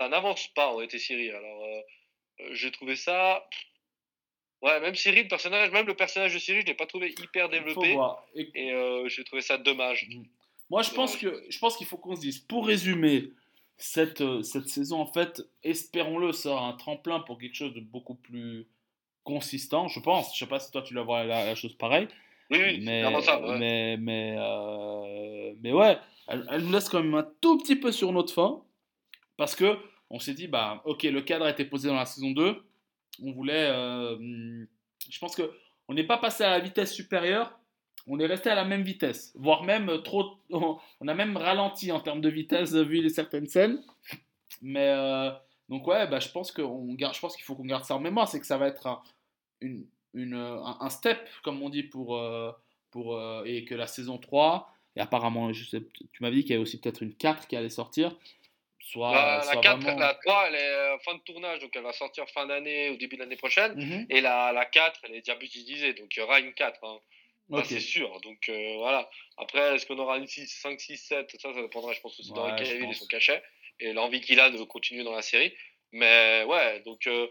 [0.00, 1.30] Ça n'avance pas en été Siri.
[1.30, 1.82] Alors, euh, euh,
[2.52, 3.46] j'ai trouvé ça.
[4.62, 7.48] Ouais, même Siri, le personnage, même le personnage de Siri, je l'ai pas trouvé hyper
[7.48, 7.96] développé.
[8.34, 10.08] Et- Et euh, j'ai trouvé ça dommage.
[10.68, 13.30] Moi, je pense que je pense qu'il faut qu'on se dise, pour résumer
[13.78, 18.14] cette, euh, cette saison, en fait, espérons-le, ça un tremplin pour quelque chose de beaucoup
[18.16, 18.66] plus
[19.24, 20.34] consistant, je pense.
[20.34, 22.08] Je sais pas si toi tu la vois la, la chose pareille,
[22.50, 23.40] Oui, oui, mais ça.
[23.40, 23.58] ouais.
[23.58, 25.96] mais mais euh, mais ouais,
[26.28, 28.62] elle, elle nous laisse quand même un tout petit peu sur notre fin
[29.38, 29.78] parce que
[30.10, 32.62] on s'est dit bah ok, le cadre a été posé dans la saison 2,
[33.22, 34.16] on voulait, euh,
[35.08, 35.50] je pense que
[35.88, 37.58] on n'est pas passé à la vitesse supérieure,
[38.06, 40.38] on est resté à la même vitesse, voire même trop.
[40.50, 43.82] On a même ralenti en termes de vitesse vu les certaines scènes.
[44.62, 45.30] Mais euh,
[45.68, 48.58] donc ouais, bah, je pense qu'il faut qu'on garde ça en mémoire, c'est que ça
[48.58, 49.02] va être un,
[50.14, 52.52] un, step, comme on dit pour euh,
[52.90, 55.82] pour et que la saison 3 et apparemment, tu
[56.20, 58.16] m'avais dit qu'il y avait aussi peut-être une 4 qui allait sortir.
[58.80, 61.70] Soit, La, la soit 4, vraiment- la 3, elle est euh, fin de tournage, donc
[61.76, 63.74] elle va sortir fin d'année ou début de l'année prochaine.
[63.74, 64.06] Mhm.
[64.10, 66.82] Et la, la 4, elle est déjà budgétisée, donc il y aura une 4.
[66.84, 67.00] Hein.
[67.64, 68.20] C'est sûr.
[68.20, 69.10] Donc euh, voilà.
[69.36, 72.30] Après, est-ce qu'on aura une 6, 5, 6, 7 Ça, ça dépendra, je pense, aussi
[72.32, 72.98] Ouais, je Cavill et pense.
[73.00, 73.42] son cachet.
[73.80, 75.52] Et l'envie qu'il a de continuer dans la série.
[75.92, 77.26] Mais ouais, donc euh,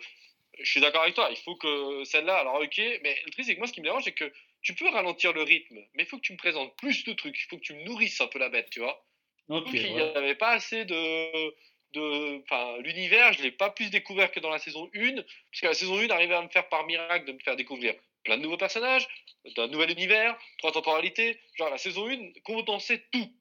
[0.60, 1.30] je suis d'accord avec toi.
[1.32, 3.86] Il faut que celle-là, alors ok, mais le truc, c'est que moi, ce qui me
[3.86, 4.32] dérange, c'est que
[4.62, 7.38] tu peux ralentir le rythme, mais il faut que tu me présentes plus de trucs.
[7.40, 9.02] Il faut que tu me nourrisses un peu la bête, tu vois.
[9.50, 10.16] Ok, Donc, il n'y ouais.
[10.16, 11.54] avait pas assez de.
[11.94, 15.68] de l'univers, je ne l'ai pas plus découvert que dans la saison 1, parce que
[15.68, 18.44] la saison 1 arrivait à me faire par miracle de me faire découvrir plein de
[18.44, 19.08] nouveaux personnages,
[19.56, 21.40] d'un nouvel univers, trois temporalités.
[21.58, 23.34] Genre, la saison 1 condensait tout.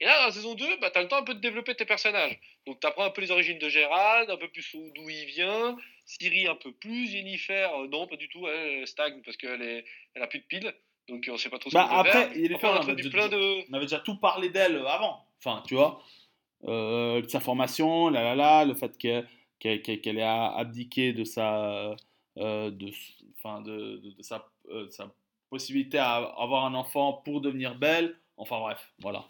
[0.00, 1.74] Et là, dans la saison 2, bah, tu as le temps un peu de développer
[1.74, 2.38] tes personnages.
[2.66, 5.24] Donc, tu apprends un peu les origines de Gérald, un peu plus où- d'où il
[5.26, 9.62] vient, Siri un peu plus, Yennefer, euh, non, pas du tout, elle stagne parce qu'elle
[9.62, 10.74] est, elle plus de piles.
[11.08, 12.36] Donc, on ne sait pas trop ce Bah, qu'on après.
[12.38, 13.70] Yennefer, Enfin, on on a avait plein de.
[13.70, 15.24] on avait déjà tout parlé d'elle avant.
[15.38, 16.02] Enfin, tu vois,
[16.64, 19.28] euh, de sa formation, là, là, là, le fait qu'elle
[19.60, 21.94] qu'elle ait abdiqué de sa,
[22.38, 22.90] euh, de,
[23.38, 25.12] enfin, de, de- de sa, euh, de sa
[25.48, 28.18] possibilité à avoir un enfant pour devenir belle.
[28.36, 29.24] Enfin bref, voilà.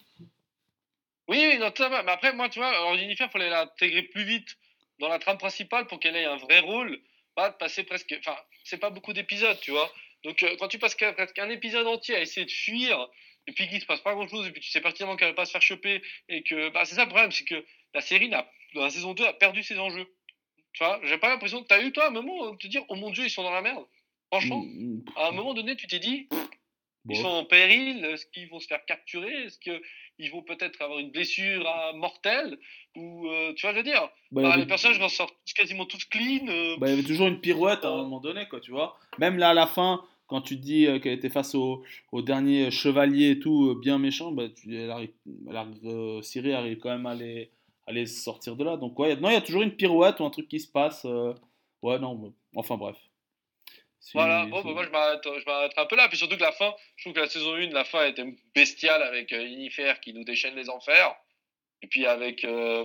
[1.29, 2.03] Oui, oui, non, ça va.
[2.03, 4.57] Mais après, moi, tu vois, alors Jennifer, il fallait l'intégrer plus vite
[5.01, 6.99] dans la trame principale pour qu'elle ait un vrai rôle.
[7.35, 8.15] Pas de passer presque.
[8.19, 9.91] Enfin, c'est pas beaucoup d'épisodes, tu vois.
[10.27, 13.09] Donc, euh, quand tu passes presque un épisode entier à essayer de fuir,
[13.47, 15.35] et puis qu'il se passe pas grand chose, et puis tu sais pertinemment qu'elle va
[15.35, 16.69] pas se faire choper, et que.
[16.71, 17.65] Bah, c'est ça le problème, c'est que
[17.95, 20.07] la série, n'a- dans la saison 2, a perdu ses enjeux.
[20.73, 21.63] Tu vois, j'ai pas l'impression.
[21.63, 23.63] T'as eu, toi, un moment, de te dire, oh mon dieu, ils sont dans la
[23.63, 23.85] merde.
[24.33, 27.15] Franchement, Mm, à un moment donné, tu t'es dit, bon.
[27.15, 29.45] ils sont en péril, est-ce qu'ils vont se faire capturer?
[29.45, 32.59] Est-ce qu'ils vont peut-être avoir une blessure à- mortelle?
[32.97, 34.03] Ou, euh, tu vois, je veux dire,
[34.33, 36.49] Bah, bah, avait- les personnages ressortent quasiment tous clean.
[36.49, 38.99] euh, bah, il y avait toujours une pirouette à un moment donné, quoi, tu vois.
[39.19, 43.31] Même là, à la fin, quand tu dis qu'elle était face au, au, dernier chevalier
[43.31, 47.51] et tout, bien méchant, bah, tu, elle arrive, Siri arrive quand même à les,
[47.87, 48.77] à les, sortir de là.
[48.77, 51.05] Donc, ouais, non, il y a toujours une pirouette ou un truc qui se passe.
[51.83, 52.97] ouais, non, enfin bref.
[54.15, 56.09] Voilà, bon, bah, moi je m'arrête un peu là.
[56.09, 58.25] Puis surtout que la fin, je trouve que la saison 1, la fin était
[58.55, 61.15] bestiale avec euh, qui nous déchaîne les enfers.
[61.83, 62.85] Et puis avec euh,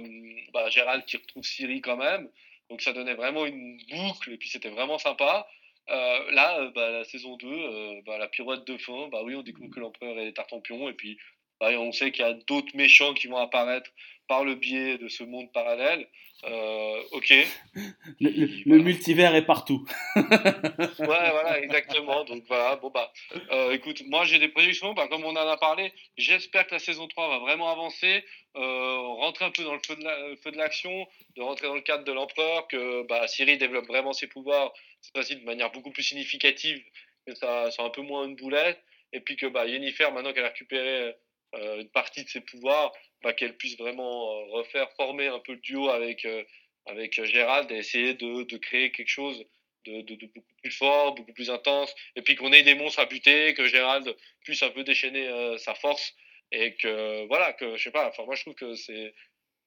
[0.53, 2.29] bah, Gérald qui retrouve Siri quand même.
[2.69, 5.47] Donc ça donnait vraiment une boucle et puis c'était vraiment sympa.
[5.89, 9.41] Euh, là, euh, bah, la saison 2, bah, la pirouette de fin, bah oui, on
[9.41, 11.17] découvre que l'empereur est Tartampion et puis
[11.59, 13.91] bah, on sait qu'il y a d'autres méchants qui vont apparaître
[14.27, 16.07] par le biais de ce monde parallèle.
[16.43, 17.33] Euh, ok.
[18.19, 19.85] Le, multivers est partout.
[20.15, 20.23] ouais,
[20.97, 22.23] voilà, exactement.
[22.23, 23.11] Donc voilà, bon bah,
[23.51, 26.79] euh, écoute, moi j'ai des prédictions, bah, comme on en a parlé, j'espère que la
[26.79, 28.23] saison 3 va vraiment avancer,
[28.55, 32.11] euh, rentrer un peu dans le feu de l'action, de rentrer dans le cadre de
[32.11, 36.83] l'empereur, que bah, Siri développe vraiment ses pouvoirs, c'est facile de manière beaucoup plus significative,
[37.25, 38.81] que ça soit un peu moins une boulette,
[39.13, 41.15] et puis que bah, Yennefer, maintenant qu'elle a récupéré
[41.53, 42.93] une partie de ses pouvoirs,
[43.23, 46.43] bah, qu'elle puisse vraiment euh, refaire former un peu le duo avec, euh,
[46.85, 49.45] avec euh, Gérald et essayer de, de créer quelque chose
[49.85, 53.05] de, de, beaucoup plus fort, beaucoup plus intense, et puis qu'on ait des monstres à
[53.05, 56.15] buter, que Gérald puisse un peu déchaîner sa force,
[56.51, 59.11] et que voilà, que je sais pas, enfin moi je trouve que c'est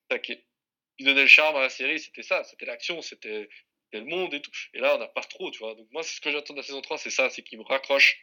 [0.09, 0.39] ça qui
[1.01, 3.49] donnait le charme à la série, c'était ça, c'était l'action, c'était
[4.01, 4.51] le monde et tout.
[4.75, 5.75] Et là on n'a pas trop, tu vois.
[5.75, 7.65] Donc moi c'est ce que j'attends de la saison 3, c'est ça, c'est qu'il me
[7.65, 8.21] raccroche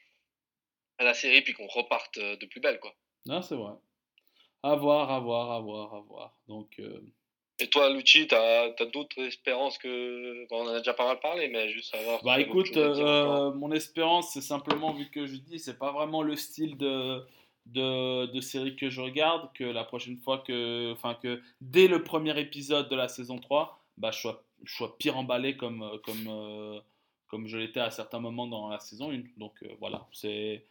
[0.97, 2.93] à la série, puis qu'on reparte de plus belle, quoi.
[3.25, 3.73] Non, c'est vrai.
[4.63, 6.33] À voir, à voir, à voir, à voir.
[6.47, 7.01] Donc, euh,
[7.59, 10.45] Et toi, Lucci, tu as, d'autres espérances que.
[10.51, 12.23] on en a déjà pas mal parlé, mais juste savoir.
[12.23, 16.35] Bah écoute, euh, mon espérance, c'est simplement, vu que je dis, c'est pas vraiment le
[16.35, 17.25] style de,
[17.65, 20.91] de, de, série que je regarde, que la prochaine fois que.
[20.93, 24.97] Enfin, que dès le premier épisode de la saison 3, bah, je, sois, je sois
[24.97, 26.79] pire emballé comme, comme, euh,
[27.27, 29.23] comme je l'étais à certains moments dans la saison 1.
[29.37, 30.65] Donc voilà, c'est.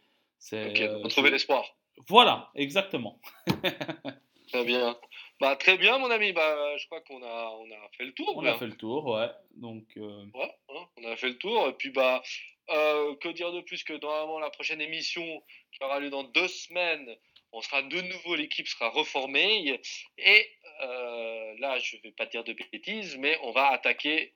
[0.51, 1.63] Ok, on trouver l'espoir.
[2.07, 3.19] Voilà, exactement.
[4.47, 4.97] très bien.
[5.39, 6.33] Bah, très bien, mon ami.
[6.33, 8.33] Bah, je crois qu'on a, on a fait le tour.
[8.35, 9.29] On a fait le tour, ouais.
[9.55, 11.67] Donc, euh, ouais, hein, on a fait le tour.
[11.67, 12.21] Et puis, bah,
[12.69, 16.47] euh, que dire de plus que normalement la prochaine émission qui aura lieu dans deux
[16.47, 17.15] semaines,
[17.51, 19.79] on sera de nouveau, l'équipe sera reformée.
[20.17, 20.49] Et
[20.81, 24.33] euh, là, je ne vais pas dire de bêtises, mais on va attaquer.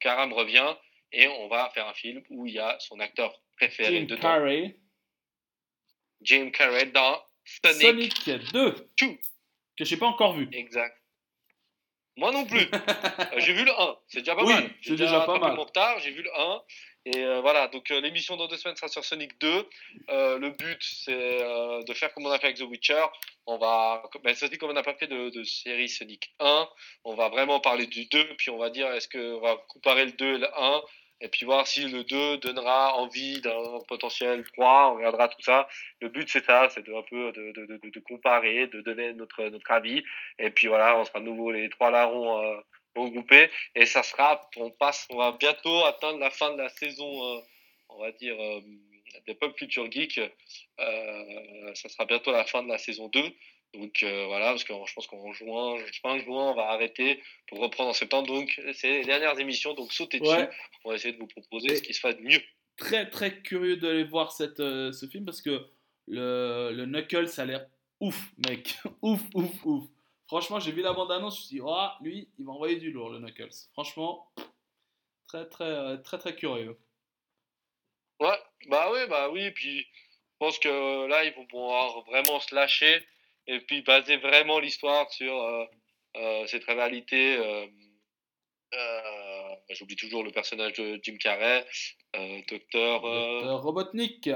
[0.00, 0.76] Karam revient
[1.12, 4.76] et on va faire un film où il y a son acteur préféré de Carrey.
[6.20, 8.88] Jim Carrey dans Sonic, Sonic 2
[9.76, 10.48] que j'ai pas encore vu.
[10.52, 11.00] Exact.
[12.16, 12.68] Moi non plus.
[13.32, 14.70] Euh, j'ai vu le 1, c'est déjà pas mal.
[14.82, 15.56] C'est déjà, pas mal.
[16.02, 16.62] J'ai vu le 1.
[17.14, 19.66] Et euh, voilà, donc euh, l'émission dans deux semaines sera sur Sonic 2.
[20.08, 23.06] le but, c'est de faire comme on a fait avec The Witcher.
[23.46, 26.68] On va, ben, ça dit comme on n'a pas fait de, série Sonic 1.
[27.04, 30.12] On va vraiment parler du 2, puis on va dire est-ce qu'on va comparer le
[30.12, 30.82] 2 et le 1
[31.20, 35.66] et puis voir si le 2 donnera envie d'un potentiel 3, on regardera tout ça.
[36.00, 39.42] Le but c'est ça, c'est de un peu de, de, de, comparer, de donner notre,
[39.48, 40.04] notre avis,
[40.38, 42.60] et puis voilà, on sera de nouveau les trois larrons euh,
[42.96, 47.36] regroupés, et ça sera, on passe, on va bientôt atteindre la fin de la saison,
[47.36, 47.40] euh,
[47.88, 48.60] on va dire, euh,
[49.26, 53.22] des Pop Culture Geek, euh, ça sera bientôt la fin de la saison 2,
[53.74, 57.58] donc euh, voilà, parce que je pense qu'en juin, fin juin, on va arrêter pour
[57.58, 58.26] reprendre en septembre.
[58.26, 60.46] Donc c'est les dernières émissions, donc sautez dessus.
[60.84, 62.40] On va essayer de vous proposer ce qui se fait de mieux.
[62.76, 65.66] Très très curieux d'aller voir cette, euh, ce film parce que
[66.06, 67.66] le, le Knuckles, ça a l'air
[68.00, 68.18] ouf,
[68.48, 68.76] mec.
[69.02, 69.84] ouf, ouf, ouf.
[70.28, 72.92] Franchement, j'ai vu la bande-annonce, je me suis dit, oh, lui, il va envoyer du
[72.92, 73.48] lourd, le Knuckles.
[73.72, 74.30] Franchement,
[75.26, 76.78] très très euh, très très curieux.
[78.20, 82.54] Ouais, bah oui, bah oui, puis je pense que là, ils vont pouvoir vraiment se
[82.54, 83.04] lâcher
[83.48, 85.64] et puis baser vraiment l'histoire sur euh,
[86.16, 87.36] euh, cette rivalité.
[87.38, 87.66] Euh,
[89.70, 91.66] j'oublie toujours le personnage de Jim Carrey,
[92.48, 93.02] docteur,
[93.62, 94.28] Robotnik.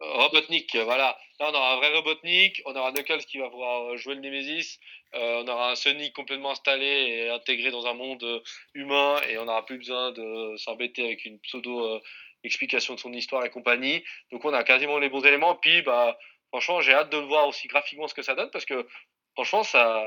[0.00, 1.18] Robotnik, voilà.
[1.40, 4.78] Là, on aura un vrai Robotnik, on aura Knuckles qui va pouvoir jouer le Nemesis,
[5.14, 8.42] on aura un Sonic complètement installé et intégré dans un monde
[8.74, 12.00] humain, et on n'aura plus besoin de s'embêter avec une pseudo
[12.44, 14.04] explication de son histoire et compagnie.
[14.32, 16.18] Donc on a quasiment les bons éléments, puis bah
[16.50, 18.86] Franchement, j'ai hâte de le voir aussi graphiquement ce que ça donne parce que
[19.34, 20.02] franchement, ça,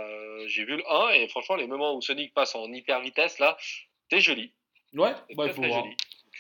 [0.47, 3.57] j'ai vu le 1 et franchement, les moments où Sonic passe en hyper vitesse là,
[4.09, 4.53] c'est joli.
[4.93, 5.85] Ouais, bah, il faut voir.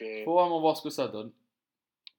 [0.01, 1.31] Euh, faut vraiment voir ce que ça donne.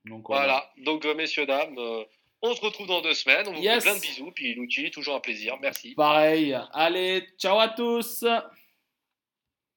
[0.05, 0.70] Donc, voilà.
[0.78, 2.05] Donc, euh, messieurs, dames, euh,
[2.42, 3.46] on se retrouve dans deux semaines.
[3.48, 4.32] On vous fait plein de bisous.
[4.34, 5.57] Puis, Luigi, toujours un plaisir.
[5.61, 5.94] Merci.
[5.94, 6.57] Pareil.
[6.72, 8.24] Allez, ciao à tous.